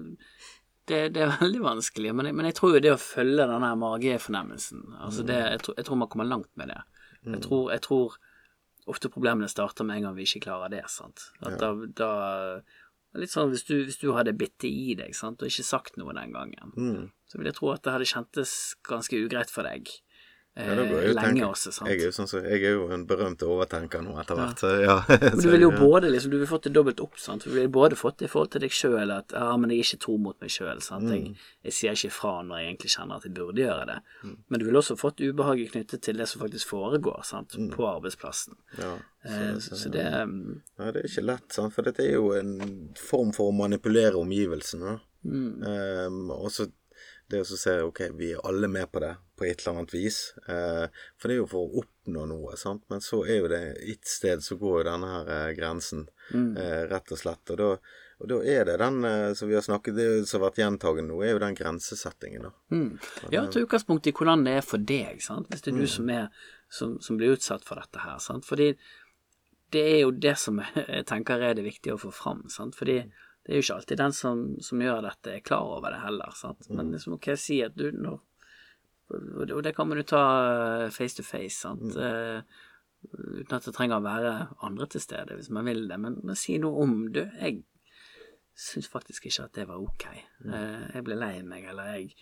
det, 0.89 1.03
det 1.13 1.21
er 1.27 1.37
veldig 1.37 1.61
vanskelig, 1.61 2.15
men 2.17 2.31
jeg, 2.31 2.35
men 2.41 2.49
jeg 2.49 2.57
tror 2.63 2.73
jo 2.79 2.81
det 2.89 2.95
å 2.95 3.03
følge 3.05 3.45
den 3.53 3.67
her 3.69 3.77
magefornemmelsen 3.77 4.87
altså 5.05 5.27
det, 5.29 5.37
jeg, 5.37 5.61
tror, 5.67 5.75
jeg 5.77 5.85
tror 5.85 5.99
man 6.01 6.09
kommer 6.09 6.25
langt 6.33 6.49
med 6.57 6.73
det. 6.73 6.79
Jeg, 7.27 7.41
tror, 7.43 7.71
jeg 7.73 7.81
tror 7.83 8.17
ofte 8.89 9.09
problemene 9.13 9.49
starter 9.49 9.85
med 9.85 9.97
en 9.99 10.03
gang 10.09 10.17
vi 10.17 10.25
ikke 10.29 10.45
klarer 10.47 10.71
det. 10.71 10.85
sant? 10.91 11.31
At 11.43 11.59
da, 11.61 11.73
da 11.99 12.63
Litt 13.17 13.33
sånn 13.33 13.49
hvis 13.51 13.65
du, 13.65 13.73
hvis 13.89 13.97
du 13.99 14.13
hadde 14.13 14.35
bitt 14.37 14.59
det 14.61 14.69
i 14.69 14.95
deg, 14.95 15.15
sant, 15.17 15.41
og 15.41 15.49
ikke 15.49 15.65
sagt 15.65 15.97
noe 15.97 16.13
den 16.15 16.31
gangen, 16.35 16.73
Mm. 16.77 17.07
så 17.27 17.39
vil 17.39 17.47
jeg 17.49 17.55
tro 17.57 17.71
at 17.73 17.83
det 17.83 17.93
hadde 17.95 18.05
kjentes 18.05 18.53
ganske 18.85 19.17
ugreit 19.17 19.49
for 19.51 19.65
deg 19.65 19.89
Ja, 20.59 20.75
eh, 20.75 21.13
lenge 21.15 21.45
også, 21.47 21.71
sant. 21.73 21.89
Jeg 21.89 22.01
er 22.01 22.09
jo 22.09 22.15
sånn 22.17 22.27
så, 22.27 22.41
jeg 22.43 22.65
er 22.67 22.73
jo 22.75 22.89
en 22.91 23.05
berømt 23.07 23.43
overtenker 23.47 24.03
nå 24.03 24.17
etter 24.19 24.35
hvert, 24.41 24.63
Ja. 24.83 24.97
ja. 25.07 25.19
Men 25.31 25.39
du 25.45 25.49
vil 25.53 25.61
jo 25.63 25.71
både 25.71 26.11
liksom, 26.11 26.33
du 26.35 26.39
vil 26.41 26.49
fått 26.51 26.65
det 26.67 26.73
dobbelt 26.75 26.99
opp, 27.05 27.15
sant. 27.23 27.45
Du 27.47 27.51
ville 27.55 27.69
både 27.71 27.95
fått 27.97 28.19
det 28.19 28.27
i 28.27 28.33
forhold 28.33 28.51
til 28.57 28.65
deg 28.67 28.75
sjøl, 28.75 29.13
at 29.15 29.33
ja, 29.39 29.53
men 29.57 29.71
jeg 29.71 29.79
er 29.79 29.87
ikke 29.87 30.01
tro 30.07 30.17
mot 30.19 30.41
meg 30.43 30.51
sjøl. 30.51 30.83
Mm. 30.83 31.13
Jeg, 31.15 31.37
jeg 31.69 31.77
sier 31.79 31.95
ikke 32.01 32.11
fra 32.17 32.33
når 32.43 32.59
jeg 32.59 32.67
egentlig 32.73 32.91
kjenner 32.97 33.21
at 33.21 33.29
jeg 33.29 33.35
burde 33.39 33.63
gjøre 33.63 33.87
det. 33.93 33.99
Men 34.49 34.59
du 34.61 34.67
ville 34.67 34.83
også 34.83 34.99
fått 34.99 35.23
ubehaget 35.23 35.71
knyttet 35.77 36.03
til 36.09 36.19
det 36.19 36.27
som 36.29 36.43
faktisk 36.43 36.69
foregår, 36.75 37.23
sant, 37.25 37.55
Mm. 37.59 37.71
på 37.75 37.87
arbeidsplassen. 37.95 38.59
Ja, 38.79 38.97
Eh, 39.29 39.57
så, 39.59 39.75
så 39.77 39.91
det 39.91 40.05
mm, 40.07 40.61
ja, 40.79 40.93
det 40.95 41.01
er 41.03 41.07
ikke 41.09 41.25
lett, 41.27 41.49
sant? 41.53 41.73
for 41.75 41.83
dette 41.83 42.05
er 42.05 42.13
jo 42.15 42.29
en 42.39 42.53
form 42.97 43.33
for 43.35 43.51
å 43.51 43.55
manipulere 43.59 44.15
omgivelsene. 44.17 45.01
mm, 45.27 45.65
Ehm, 45.67 46.31
og 46.31 46.47
så 46.55 46.69
det 47.29 47.43
å 47.43 47.47
så 47.49 47.59
se 47.61 47.75
ok, 47.85 48.03
vi 48.17 48.33
er 48.33 48.45
alle 48.49 48.71
med 48.73 48.91
på 48.93 49.03
det 49.05 49.15
på 49.39 49.47
et 49.47 49.61
eller 49.61 49.79
annet 49.79 49.95
vis. 49.95 50.19
Eh, 50.49 50.85
for 51.21 51.29
det 51.29 51.37
er 51.37 51.41
jo 51.43 51.49
for 51.51 51.65
å 51.67 51.83
oppnå 51.83 52.25
noe, 52.31 52.57
sant. 52.59 52.85
Men 52.91 53.03
så 53.05 53.23
er 53.27 53.43
jo 53.43 53.51
det 53.53 53.63
et 53.85 54.09
sted 54.09 54.43
så 54.45 54.57
går 54.59 54.81
jo 54.81 54.87
denne 54.91 55.11
her 55.13 55.33
eh, 55.37 55.55
grensen, 55.59 56.07
mm. 56.33 56.53
eh, 56.57 56.83
rett 56.91 57.13
og 57.15 57.21
slett. 57.21 57.55
Og 57.55 57.61
da, 57.61 57.71
og 58.19 58.31
da 58.33 58.39
er 58.57 58.65
det 58.67 58.79
den 58.83 59.05
eh, 59.07 59.33
som 59.39 59.51
vi 59.51 59.59
har 59.59 59.67
snakket 59.67 59.99
det 59.99 60.09
som 60.27 60.41
har 60.41 60.49
vært 60.49 60.63
gjentagende 60.65 61.13
nå, 61.13 61.21
er 61.23 61.37
jo 61.37 61.43
den 61.45 61.59
grensesettingen, 61.59 62.49
da. 62.49 62.55
Mm. 62.75 62.89
Ja, 63.35 63.45
ta 63.47 63.63
utgangspunkt 63.63 64.09
i 64.11 64.15
hvordan 64.17 64.47
det 64.49 64.57
er 64.59 64.67
for 64.67 64.89
deg, 64.95 65.23
sant. 65.25 65.53
Hvis 65.53 65.67
det 65.67 65.75
er 65.75 65.79
Mm. 65.79 65.85
du 65.85 65.93
som 65.99 66.11
er 66.17 66.31
som, 66.69 66.99
som 67.01 67.17
blir 67.17 67.37
utsatt 67.37 67.65
for 67.65 67.81
dette 67.81 68.03
her, 68.03 68.19
sant. 68.21 68.45
Fordi 68.49 68.73
det 69.73 69.85
er 69.85 70.01
jo 70.03 70.11
det 70.13 70.37
som 70.41 70.61
jeg 70.75 71.07
tenker 71.09 71.45
er 71.45 71.57
det 71.57 71.67
viktige 71.67 71.97
å 71.97 72.03
få 72.03 72.13
fram, 72.15 72.47
sant. 72.53 72.77
Fordi 72.79 73.03
det 73.49 73.55
er 73.55 73.63
jo 73.63 73.65
ikke 73.65 73.77
alltid 73.79 73.97
den 73.97 74.13
som, 74.13 74.41
som 74.61 74.81
gjør 74.85 74.99
dette, 75.07 75.33
er 75.33 75.41
klar 75.41 75.71
over 75.79 75.95
det 75.95 76.03
heller, 76.03 76.35
sant. 76.37 76.67
Mm. 76.69 76.75
Men 76.77 76.91
liksom, 76.93 77.15
ok, 77.17 77.31
si 77.41 77.63
at 77.65 77.79
du 77.81 77.87
nå 77.97 78.19
Og 79.09 79.63
det 79.65 79.73
kan 79.73 79.89
man 79.89 80.03
jo 80.03 80.05
ta 80.05 80.25
eh, 80.83 80.91
face 80.93 81.17
to 81.17 81.25
face, 81.25 81.57
sant. 81.57 81.97
Mm. 81.97 81.97
Uh, 81.97 82.43
uten 83.39 83.57
at 83.57 83.65
det 83.65 83.73
trenger 83.73 84.03
å 84.03 84.05
være 84.05 84.35
andre 84.69 84.91
til 84.93 85.01
stede, 85.01 85.39
hvis 85.39 85.49
man 85.49 85.65
vil 85.65 85.87
det. 85.89 85.97
Men, 85.97 86.19
men 86.29 86.37
si 86.37 86.59
noe 86.61 86.85
om 86.85 86.93
Du, 87.09 87.23
jeg 87.41 87.63
syns 88.53 88.93
faktisk 88.93 89.31
ikke 89.31 89.49
at 89.49 89.57
det 89.57 89.67
var 89.73 89.81
ok. 89.81 90.07
Mm. 90.45 90.53
Uh, 90.53 90.85
jeg 90.99 91.09
ble 91.09 91.17
lei 91.17 91.33
meg, 91.49 91.73
eller 91.73 91.95
jeg 91.95 92.13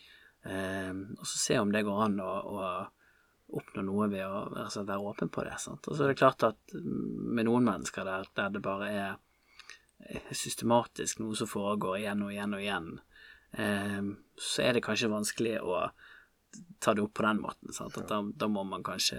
uh, 0.46 0.94
Og 0.94 1.26
så 1.26 1.42
se 1.42 1.58
om 1.58 1.74
det 1.74 1.82
går 1.90 2.06
an 2.06 2.22
å, 2.22 2.32
å 2.54 2.70
oppnå 3.58 3.82
noe 3.90 4.12
ved 4.14 4.22
å 4.30 4.46
altså, 4.62 4.86
være 4.86 5.10
åpen 5.10 5.34
på 5.34 5.42
det. 5.42 5.58
Sant? 5.58 5.90
Og 5.90 5.98
så 5.98 6.06
er 6.06 6.14
det 6.14 6.22
klart 6.22 6.46
at 6.46 6.78
med 6.78 7.50
noen 7.50 7.66
mennesker 7.66 8.06
der, 8.06 8.30
der 8.38 8.54
det 8.54 8.62
bare 8.62 8.94
er 8.94 9.22
systematisk 10.32 11.18
noe 11.22 11.36
som 11.36 11.48
foregår 11.50 11.98
igjen 12.00 12.22
og 12.26 12.32
igjen 12.34 12.54
og 12.54 12.62
igjen, 12.62 12.90
eh, 13.58 14.02
så 14.38 14.62
er 14.62 14.76
det 14.76 14.84
kanskje 14.86 15.12
vanskelig 15.12 15.58
å 15.62 15.88
ta 16.78 16.94
det 16.94 17.02
opp 17.02 17.14
på 17.14 17.22
den 17.22 17.40
måten. 17.40 17.72
Sant? 17.72 17.98
At 17.98 18.08
da, 18.08 18.22
da 18.22 18.48
må 18.48 18.64
man 18.64 18.84
kanskje 18.84 19.18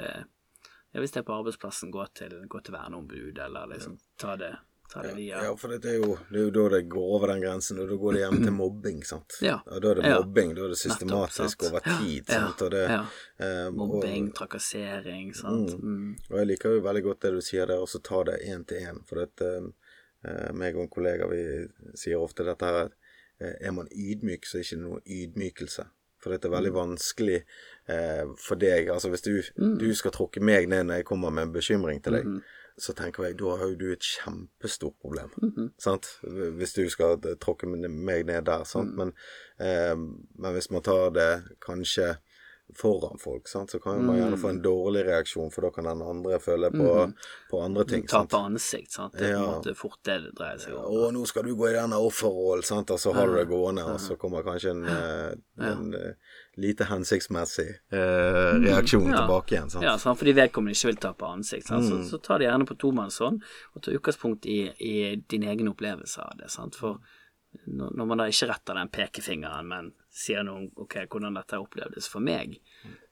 ja, 0.92 1.02
Hvis 1.02 1.12
det 1.12 1.20
er 1.20 1.28
på 1.28 1.36
arbeidsplassen, 1.36 1.92
gå 1.92 2.06
til, 2.16 2.40
gå 2.48 2.62
til 2.64 2.74
verneombud, 2.74 3.38
eller 3.38 3.68
liksom 3.68 3.98
ta 4.18 4.36
det, 4.40 4.54
ta 4.94 5.02
det 5.04 5.12
via 5.18 5.42
Ja, 5.44 5.52
for 5.60 5.74
det 5.76 5.90
er, 5.92 5.98
jo, 6.00 6.16
det 6.32 6.40
er 6.40 6.46
jo 6.48 6.54
da 6.56 6.64
det 6.78 6.80
går 6.90 7.10
over 7.18 7.34
den 7.34 7.44
grensen, 7.44 7.82
og 7.84 7.92
da 7.92 7.98
går 8.02 8.16
det 8.16 8.22
hjem 8.24 8.38
til 8.46 8.56
mobbing, 8.56 9.02
sant. 9.06 9.38
Ja. 9.44 9.58
da 9.68 9.92
er 9.92 10.00
det 10.00 10.14
mobbing, 10.16 10.56
da 10.56 10.64
er 10.66 10.74
det 10.74 10.80
systematisk 10.80 11.66
Nettopp, 11.66 11.74
over 11.74 12.00
tid, 12.00 12.24
Ja, 12.32 12.40
sant. 12.40 12.64
Og 12.66 12.72
det, 12.74 12.86
ja. 12.94 13.02
eh, 13.44 13.68
Mobbing, 13.76 14.32
og, 14.32 14.38
trakassering, 14.40 15.36
sant. 15.36 15.76
Mm. 15.84 16.16
og 16.30 16.40
jeg 16.40 16.52
liker 16.54 16.78
jo 16.78 16.86
veldig 16.88 17.04
godt 17.12 17.28
det 17.28 17.34
du 17.36 17.42
sier 17.52 17.70
der, 17.70 17.84
og 17.84 17.92
så 17.92 18.02
ta 18.02 18.24
det 18.32 18.40
én 18.48 18.66
til 18.66 18.88
én. 18.88 19.04
For 19.12 19.28
at 19.28 19.44
eh, 19.46 19.68
meg 20.54 20.76
og 20.76 20.82
en 20.88 20.90
kollega 20.94 21.28
vi 21.32 21.42
sier 21.98 22.20
ofte 22.22 22.44
dette 22.48 22.66
her 22.66 22.90
eh, 23.40 23.56
er 23.68 23.72
man 23.72 23.88
ydmyk, 23.92 24.46
så 24.46 24.58
er 24.58 24.64
det 24.64 24.72
ikke 24.72 24.82
noe 24.84 25.02
ydmykelse. 25.06 25.86
For 26.24 26.34
dette 26.34 26.48
er 26.50 26.56
veldig 26.56 26.72
Mm. 26.74 26.78
vanskelig 26.80 27.42
eh, 27.88 28.24
for 28.42 28.56
deg. 28.58 28.90
Altså 28.90 29.10
hvis 29.14 29.22
du, 29.22 29.42
du 29.80 29.92
skal 29.96 30.12
tråkke 30.12 30.42
meg 30.42 30.66
ned 30.70 30.88
når 30.90 30.96
jeg 31.02 31.06
kommer 31.06 31.30
med 31.30 31.44
en 31.48 31.54
bekymring 31.54 32.02
til 32.04 32.14
deg, 32.18 32.26
Mm-hmm. 32.26 32.42
så 32.78 32.94
tenker 32.94 33.24
jeg 33.26 33.38
da 33.40 33.56
har 33.58 33.68
jo 33.70 33.76
du 33.76 33.92
et 33.92 34.02
kjempestort 34.06 34.96
problem. 35.02 35.30
Mm-hmm. 35.42 35.70
Sant? 35.82 36.10
Hvis 36.58 36.74
du 36.74 36.90
skal 36.90 37.18
tråkke 37.42 37.66
meg 37.70 38.26
ned 38.26 38.46
der. 38.50 38.64
Sant? 38.66 38.92
Mm. 38.94 38.98
Men, 38.98 39.14
eh, 39.60 39.96
men 40.42 40.54
hvis 40.58 40.72
man 40.72 40.82
tar 40.86 41.10
det 41.14 41.44
kanskje 41.62 42.18
foran 42.76 43.16
folk, 43.18 43.48
sant? 43.48 43.72
så 43.72 43.80
kan 43.80 44.02
man 44.06 44.18
gjerne 44.18 44.38
få 44.38 44.50
Mm. 44.50 44.56
en 44.58 44.62
dårlig 44.62 45.06
reaksjon, 45.08 45.52
for 45.54 45.62
da 45.62 45.70
kan 45.72 45.86
den 45.88 46.02
andre 46.04 46.40
føle 46.40 46.68
på, 46.72 47.14
på 47.50 47.62
andre 47.64 47.86
ting. 47.88 48.02
Du 48.02 48.08
taper 48.12 48.38
ansikt, 48.50 48.92
sant. 48.92 49.14
Det 49.16 49.30
er 49.30 49.38
på 49.38 49.44
en 49.44 49.54
måte 49.62 49.76
fort 49.76 50.00
det 50.04 50.18
det 50.26 50.34
dreier 50.36 50.58
seg 50.60 50.74
om. 50.76 50.84
Å, 50.84 51.12
nå 51.16 51.26
skal 51.28 51.44
du 51.48 51.54
gå 51.56 51.70
i 51.70 51.74
denne 51.78 51.96
offerrollen, 51.96 52.64
sant, 52.68 52.92
og 52.92 53.00
så 53.00 53.14
har 53.16 53.28
du 53.32 53.38
det 53.40 53.48
gående, 53.48 53.86
og 53.88 54.00
så 54.04 54.18
kommer 54.20 54.44
kanskje 54.44 54.72
en, 54.76 54.84
en, 54.86 55.44
en 55.70 55.94
eh, 55.96 56.14
lite 56.58 56.84
hensiktsmessig 56.92 57.70
eh, 57.92 58.60
reaksjon 58.68 59.08
Mm. 59.08 59.14
Ja. 59.14 59.22
tilbake 59.24 59.56
igjen. 59.56 59.70
Sant? 59.70 59.84
Ja, 59.88 59.98
sant? 59.98 60.20
fordi 60.20 60.34
vedkommende 60.34 60.76
ikke 60.76 60.92
vil 60.92 61.00
tape 61.08 61.26
ansikt. 61.26 61.68
Sant? 61.72 61.86
Så, 61.88 62.02
så 62.10 62.18
ta 62.22 62.38
det 62.38 62.50
gjerne 62.50 62.68
på 62.68 62.76
tomannshånd, 62.78 63.42
og 63.76 63.82
ta 63.82 63.92
utgangspunkt 63.96 64.46
i, 64.46 64.60
i 64.84 65.16
din 65.30 65.44
egen 65.48 65.68
opplevelse 65.72 66.20
av 66.22 66.36
det. 66.38 66.50
Sant? 66.52 66.76
For 66.76 67.00
når, 67.66 67.96
når 67.96 68.06
man 68.12 68.18
da 68.22 68.26
ikke 68.30 68.50
retter 68.52 68.76
den 68.76 68.90
pekefingeren, 68.94 69.68
men 69.72 69.94
sier 70.18 70.44
noe 70.48 70.64
om 70.64 70.68
ok, 70.86 70.96
hvordan 71.14 71.36
dette 71.38 71.60
opplevdes 71.62 72.08
for 72.10 72.24
meg, 72.26 72.56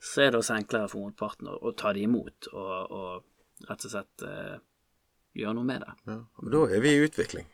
så 0.02 0.24
er 0.26 0.32
det 0.34 0.40
også 0.42 0.56
enklere 0.58 0.90
for 0.90 1.04
motparten 1.06 1.48
å, 1.52 1.58
å 1.62 1.74
ta 1.78 1.92
det 1.94 2.02
imot 2.08 2.48
og, 2.54 2.96
og 3.00 3.68
rett 3.70 3.86
og 3.86 3.92
slett 3.94 4.26
eh, 4.26 4.56
gjøre 5.38 5.54
noe 5.60 5.68
med 5.70 5.84
det. 5.86 5.94
Ja. 6.10 6.18
men 6.42 6.56
da 6.56 6.64
er 6.74 6.82
vi 6.84 6.96
i 6.96 7.04
utvikling. 7.06 7.46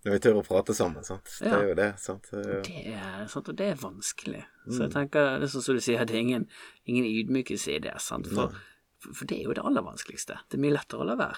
Når 0.00 0.14
vi 0.14 0.20
tør 0.24 0.38
å 0.40 0.42
prate 0.46 0.72
sammen, 0.72 1.04
sant. 1.04 1.28
Det 1.42 1.50
er 1.52 1.66
jo 1.68 1.74
det, 1.76 1.88
sant. 2.00 2.30
Det 2.32 2.70
er, 2.94 3.26
sant? 3.28 3.50
Og 3.52 3.56
det 3.58 3.66
er 3.74 3.80
vanskelig. 3.82 4.40
Så 4.64 4.78
Mm. 4.78 4.84
jeg 4.86 4.92
tenker, 4.94 5.26
det 5.42 5.44
er 5.48 5.52
sånn 5.52 5.64
som 5.66 5.76
du 5.76 5.80
sier, 5.84 6.04
det 6.08 6.14
er 6.16 6.22
ingen, 6.24 6.46
ingen 6.88 7.04
ydmykelse 7.04 7.74
i 7.74 7.82
det. 7.84 7.92
Sant? 8.00 8.30
For, 8.32 8.54
for 9.10 9.28
det 9.28 9.36
er 9.42 9.50
jo 9.50 9.56
det 9.58 9.64
aller 9.68 9.84
vanskeligste. 9.84 10.38
Det 10.48 10.56
er 10.56 10.62
mye 10.64 10.72
lettere 10.78 11.04
å 11.04 11.08
la 11.10 11.18
være. 11.20 11.36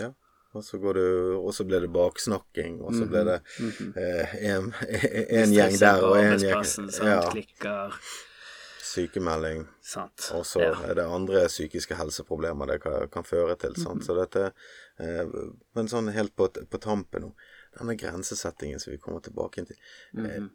Ja. 0.00 0.08
Og 0.54 0.64
så 0.64 0.78
går 0.78 0.94
du 0.94 1.04
Og 1.38 1.54
så 1.54 1.64
blir 1.64 1.80
det 1.80 1.88
baksnakking, 1.92 2.80
og 2.82 2.92
så 2.94 3.06
blir 3.08 3.24
det 3.24 3.38
Mhm. 3.58 3.92
eh, 3.96 4.34
en, 4.52 4.72
en 5.42 5.52
gjeng 5.52 5.78
der 5.80 6.02
og 6.04 6.18
en 6.18 6.38
gjeng 6.38 6.64
Ja. 7.06 7.30
klikker, 7.30 7.94
Sykemelding. 8.82 9.66
sant. 9.80 10.30
Og 10.34 10.44
så 10.46 10.60
ja. 10.60 10.72
er 10.90 10.94
det 10.94 11.04
andre 11.08 11.46
psykiske 11.48 11.94
helseproblemer 11.96 12.66
det 12.66 12.80
kan, 12.82 13.08
kan 13.08 13.24
føre 13.24 13.56
til. 13.56 13.72
Mm 13.78 13.86
-hmm. 13.98 14.02
Så 14.06 14.14
dette 14.14 14.52
eh, 14.98 15.26
Men 15.74 15.88
sånn 15.88 16.12
helt 16.12 16.36
på, 16.36 16.48
på 16.48 16.78
tampen 16.78 17.22
nå, 17.22 17.32
denne 17.78 17.96
grensesettingen 17.96 18.80
som 18.80 18.90
vi 18.92 18.98
kommer 18.98 19.20
tilbake 19.20 19.64
til, 19.66 19.76
eh, 20.18 20.40
Mhm. 20.40 20.50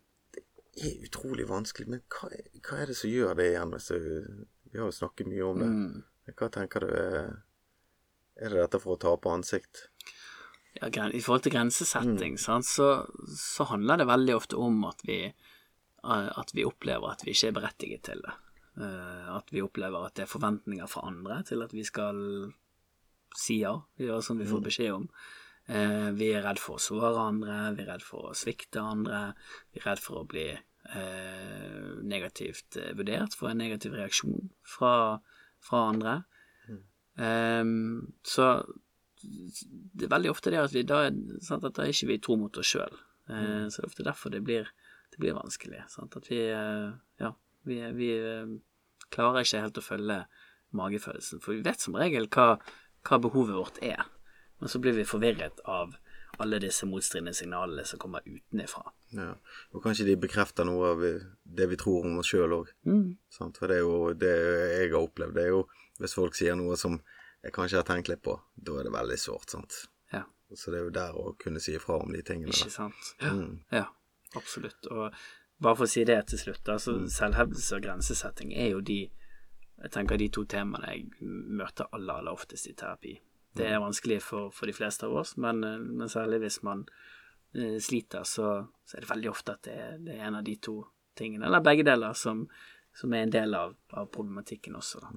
det 0.75 0.85
er 0.85 1.05
utrolig 1.07 1.47
vanskelig. 1.47 1.87
Men 1.87 2.01
hva, 2.09 2.29
hva 2.61 2.81
er 2.81 2.85
det 2.85 2.95
som 2.95 3.09
gjør 3.09 3.35
det 3.35 3.45
igjen? 3.53 3.71
Hvis 3.71 3.87
du, 3.87 4.45
vi 4.71 4.77
har 4.79 4.85
jo 4.85 4.91
snakket 4.91 5.27
mye 5.27 5.43
om 5.43 5.59
det. 5.59 5.67
Mm. 5.67 6.03
Hva 6.37 6.49
tenker 6.49 6.79
du 6.79 6.87
er 6.87 7.41
Er 8.39 8.49
det 8.53 8.59
dette 8.61 8.79
for 8.83 8.95
å 8.95 8.99
tape 9.01 9.29
ansikt? 9.33 9.87
ja, 10.77 10.87
I 11.09 11.21
forhold 11.25 11.41
til 11.43 11.53
grensesetting, 11.55 12.35
Mm. 12.35 12.39
sant, 12.39 12.65
så, 12.69 13.07
så 13.33 13.65
handler 13.65 13.97
det 13.97 14.05
veldig 14.07 14.35
ofte 14.35 14.57
om 14.61 14.83
at 14.85 15.01
vi, 15.07 15.23
eh, 15.25 16.29
at 16.37 16.51
vi 16.53 16.65
opplever 16.69 17.09
at 17.11 17.23
vi 17.25 17.31
ikke 17.33 17.47
er 17.49 17.55
berettiget 17.55 18.03
til 18.03 18.21
det. 18.21 18.35
Eh, 18.77 19.35
At 19.35 19.49
vi 19.49 19.61
opplever 19.65 20.05
at 20.05 20.13
det 20.15 20.27
er 20.27 20.29
forventninger 20.29 20.87
fra 20.87 21.07
andre 21.09 21.39
til 21.43 21.63
at 21.65 21.73
vi 21.73 21.83
skal 21.83 22.53
si 23.35 23.57
ja, 23.63 23.73
gjøre 23.97 24.21
som 24.23 24.37
vi 24.37 24.45
får 24.45 24.61
beskjed 24.69 24.93
om. 24.93 25.09
Eh, 25.67 26.11
Vi 26.13 26.29
er 26.37 26.43
redd 26.45 26.59
for 26.59 26.77
å 26.77 26.79
såre 26.79 27.17
andre, 27.25 27.73
vi 27.75 27.81
er 27.83 27.89
redd 27.95 28.03
for 28.05 28.29
å 28.29 28.35
svikte 28.37 28.77
andre, 28.79 29.33
vi 29.73 29.79
er 29.81 29.89
redd 29.89 29.99
for 29.99 30.21
å 30.21 30.27
bli 30.29 30.51
negativt 32.07 32.77
vurdert, 32.95 33.33
få 33.35 33.49
en 33.51 33.57
negativ 33.59 33.93
reaksjon 33.97 34.49
fra, 34.63 35.19
fra 35.59 35.81
andre. 35.91 36.13
Ehm, 37.17 38.13
så 38.23 38.49
det 39.21 40.05
er 40.05 40.13
veldig 40.13 40.31
ofte 40.31 40.53
det 40.53 40.61
at 40.61 40.73
vi 40.75 40.83
da, 40.87 41.03
er- 41.07 41.41
sant, 41.41 41.65
at 41.65 41.75
da 41.75 41.83
er 41.85 41.93
ikke 41.93 42.11
vi 42.11 42.19
tro 42.21 42.37
mot 42.37 42.57
oss 42.57 42.73
sjøl. 42.75 42.93
Så 43.27 43.81
det 43.81 43.83
er 43.83 43.89
ofte 43.89 44.05
derfor 44.07 44.31
det 44.31 44.43
blir, 44.45 44.69
det 45.11 45.19
blir 45.19 45.35
vanskelig. 45.35 45.81
Sant? 45.91 46.15
At 46.15 46.29
vi 46.31 46.39
uh, 46.47 46.93
ja, 47.19 47.33
vi, 47.67 47.81
vi 47.97 48.11
uh, 48.23 48.53
klarer 49.11 49.43
ikke 49.43 49.63
helt 49.65 49.79
å 49.81 49.83
følge 49.83 50.19
magefølelsen. 50.77 51.41
For 51.43 51.57
vi 51.57 51.65
vet 51.65 51.83
som 51.83 51.97
regel 51.99 52.29
hva, 52.31 52.53
hva 53.07 53.19
behovet 53.23 53.57
vårt 53.57 53.81
er, 53.83 54.05
men 54.61 54.71
så 54.71 54.79
blir 54.79 54.95
vi 54.95 55.07
forvirret 55.07 55.59
av 55.65 55.97
alle 56.39 56.59
disse 56.61 56.85
motstridende 56.85 57.33
signalene 57.33 57.83
som 57.87 57.99
kommer 57.99 58.21
utenifra. 58.27 58.83
Ja. 59.17 59.31
Og 59.73 59.81
kanskje 59.83 60.05
de 60.05 60.17
bekrefter 60.21 60.67
noe 60.67 60.91
av 60.93 61.03
det 61.57 61.67
vi 61.71 61.79
tror 61.79 62.05
om 62.05 62.19
oss 62.21 62.29
sjøl 62.29 62.53
òg. 62.59 62.71
Mm. 62.85 63.15
For 63.33 63.65
det 63.67 63.79
er 63.79 63.83
jo 63.83 64.13
det 64.13 64.33
jeg 64.35 64.91
har 64.93 64.99
opplevd. 65.01 65.33
Det 65.33 65.45
er 65.47 65.53
jo 65.55 65.63
hvis 65.99 66.15
folk 66.17 66.35
sier 66.37 66.55
noe 66.55 66.77
som 66.77 66.99
jeg 67.43 67.53
kanskje 67.55 67.81
har 67.81 67.87
tenkt 67.87 68.09
litt 68.11 68.23
på, 68.25 68.35
da 68.55 68.79
er 68.79 68.87
det 68.87 68.93
veldig 68.93 69.17
sårt. 69.21 69.49
sant? 69.49 69.83
Ja, 70.13 70.23
Så 70.53 70.71
det 70.71 70.79
er 70.79 70.83
jo 70.85 70.95
der 70.95 71.13
å 71.13 71.35
kunne 71.37 71.59
si 71.59 71.75
ifra 71.75 72.01
om 72.01 72.13
de 72.13 72.21
tingene. 72.21 72.53
ikke 72.53 72.71
sant? 72.71 73.13
Ja, 73.21 73.33
Mm. 73.33 73.59
ja 73.71 73.85
absolutt. 74.35 74.87
Og 74.91 75.13
bare 75.59 75.75
for 75.75 75.85
å 75.85 75.89
si 75.89 76.03
det 76.03 76.27
til 76.27 76.39
slutt, 76.39 76.69
altså 76.69 77.07
selvhevdelse 77.09 77.75
og 77.75 77.81
grensesetting 77.81 78.53
er 78.53 78.69
jo 78.71 78.81
de 78.81 79.09
jeg 79.77 79.91
tenker 79.91 80.17
de 80.17 80.29
to 80.33 80.43
temaene 80.49 80.89
jeg 80.89 81.05
møter 81.21 81.85
aller, 81.93 82.21
aller 82.21 82.33
oftest 82.33 82.67
i 82.67 82.73
terapi. 82.73 83.19
Det 83.57 83.65
er 83.65 83.81
vanskelig 83.81 84.21
for, 84.21 84.51
for 84.53 84.69
de 84.69 84.73
fleste 84.73 85.05
av 85.05 85.15
oss, 85.21 85.35
men, 85.37 85.63
eh, 85.63 85.77
men 85.77 86.09
særlig 86.09 86.41
hvis 86.43 86.61
man 86.65 86.83
uh, 87.57 87.77
sliter, 87.81 88.25
så, 88.25 88.67
så, 88.85 88.97
er 88.97 89.05
det 89.05 89.11
veldig 89.11 89.29
ofte 89.31 89.55
at 89.57 89.63
det, 89.65 89.77
det, 90.05 90.17
er 90.17 90.27
en 90.27 90.39
av 90.39 90.45
de 90.45 90.55
to 90.61 90.79
tingene, 91.17 91.45
eller 91.47 91.63
begge 91.65 91.85
deler, 91.87 92.13
som, 92.17 92.45
som 92.93 93.13
er 93.13 93.25
en 93.25 93.33
del 93.33 93.57
av, 93.57 93.75
av 93.97 94.09
problematikken 94.13 94.77
også. 94.77 95.01
Da. 95.01 95.13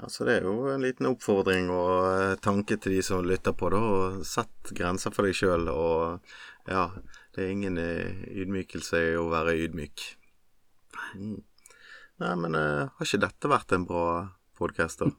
Ja, 0.00 0.08
Så 0.08 0.24
det 0.24 0.38
er 0.38 0.46
jo 0.48 0.70
en 0.72 0.80
liten 0.80 1.10
oppfordring 1.10 1.68
og 1.74 1.92
eh, 2.08 2.38
tanke 2.40 2.78
til 2.80 2.96
de 2.96 3.02
som 3.04 3.26
lytter 3.26 3.52
på 3.52 3.68
det. 3.72 3.80
Og 3.80 4.22
sett 4.24 4.72
grenser 4.76 5.12
for 5.12 5.28
deg 5.28 5.36
sjøl. 5.36 5.68
Og 5.68 6.70
ja, 6.70 6.86
det 7.36 7.44
er 7.44 7.52
ingen 7.52 7.76
eh, 7.80 8.24
ydmykelse 8.32 9.02
i 9.10 9.14
å 9.20 9.28
være 9.32 9.58
ydmyk. 9.66 10.06
Mm. 11.20 11.38
Nei, 12.20 12.34
men 12.36 12.56
uh, 12.56 12.88
har 12.92 13.06
ikke 13.06 13.22
dette 13.22 13.48
vært 13.48 13.72
en 13.72 13.86
bra 13.88 14.06
podkaster. 14.60 15.10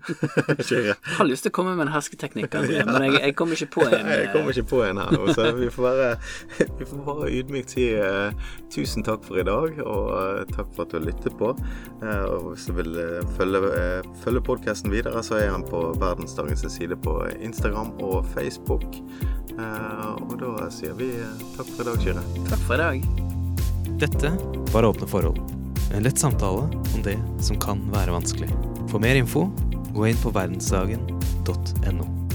jeg 0.70 0.94
har 1.18 1.28
lyst 1.28 1.46
til 1.46 1.52
å 1.52 1.56
komme 1.58 1.74
med 1.76 1.88
en 1.88 1.92
hersketeknikk, 1.94 2.54
André, 2.58 2.84
men 2.88 3.06
jeg, 3.08 3.18
jeg 3.24 3.36
kommer 3.38 3.58
ikke 3.58 3.72
på 3.76 3.86
en. 3.88 4.10
jeg 4.14 4.30
kommer 4.34 4.54
ikke 4.54 4.70
på 4.72 4.82
en 4.86 5.00
her 5.02 5.14
nå, 5.14 5.26
så 5.36 5.48
vi 5.58 5.70
får 5.74 5.88
bare, 5.88 6.08
vi 6.80 6.88
får 6.88 7.02
bare 7.08 7.30
ydmykt 7.40 7.76
si 7.76 7.88
uh, 7.98 8.48
tusen 8.72 9.06
takk 9.06 9.24
for 9.26 9.42
i 9.42 9.46
dag, 9.46 9.80
og 9.84 10.12
uh, 10.14 10.42
takk 10.52 10.72
for 10.76 10.86
at 10.86 10.94
du 10.94 10.98
har 11.00 11.06
lyttet 11.08 11.38
på. 11.40 11.52
Uh, 12.02 12.24
og 12.36 12.50
hvis 12.52 12.68
du 12.70 12.76
vil 12.78 13.02
følge, 13.36 13.74
følge 14.24 14.44
podkasten 14.50 14.94
videre, 14.94 15.22
så 15.26 15.40
er 15.40 15.52
han 15.54 15.66
på 15.66 15.82
Verdensdagens 16.02 16.66
side 16.76 16.98
på 17.02 17.18
Instagram 17.40 17.94
og 18.04 18.26
Facebook. 18.34 18.86
og 19.56 20.34
da 20.40 20.66
sier 20.74 20.96
vi 20.98 21.08
takk 21.56 21.68
for 21.70 21.84
i 21.84 21.88
dag, 21.90 22.02
Kyrre. 22.04 22.26
Takk 22.50 22.66
for 22.68 22.76
i 22.76 22.82
dag. 22.84 23.24
Dette 24.02 24.34
var 24.74 24.84
Åpne 24.84 25.08
forhold. 25.08 25.65
En 25.94 26.02
lett 26.02 26.18
samtale 26.18 26.66
om 26.94 27.02
det 27.04 27.18
som 27.40 27.60
kan 27.60 27.82
være 27.92 28.14
vanskelig. 28.16 28.50
For 28.90 29.02
mer 29.02 29.18
info, 29.18 29.46
gå 29.94 30.08
inn 30.10 30.22
på 30.22 30.34
verdensdagen.no. 30.34 32.25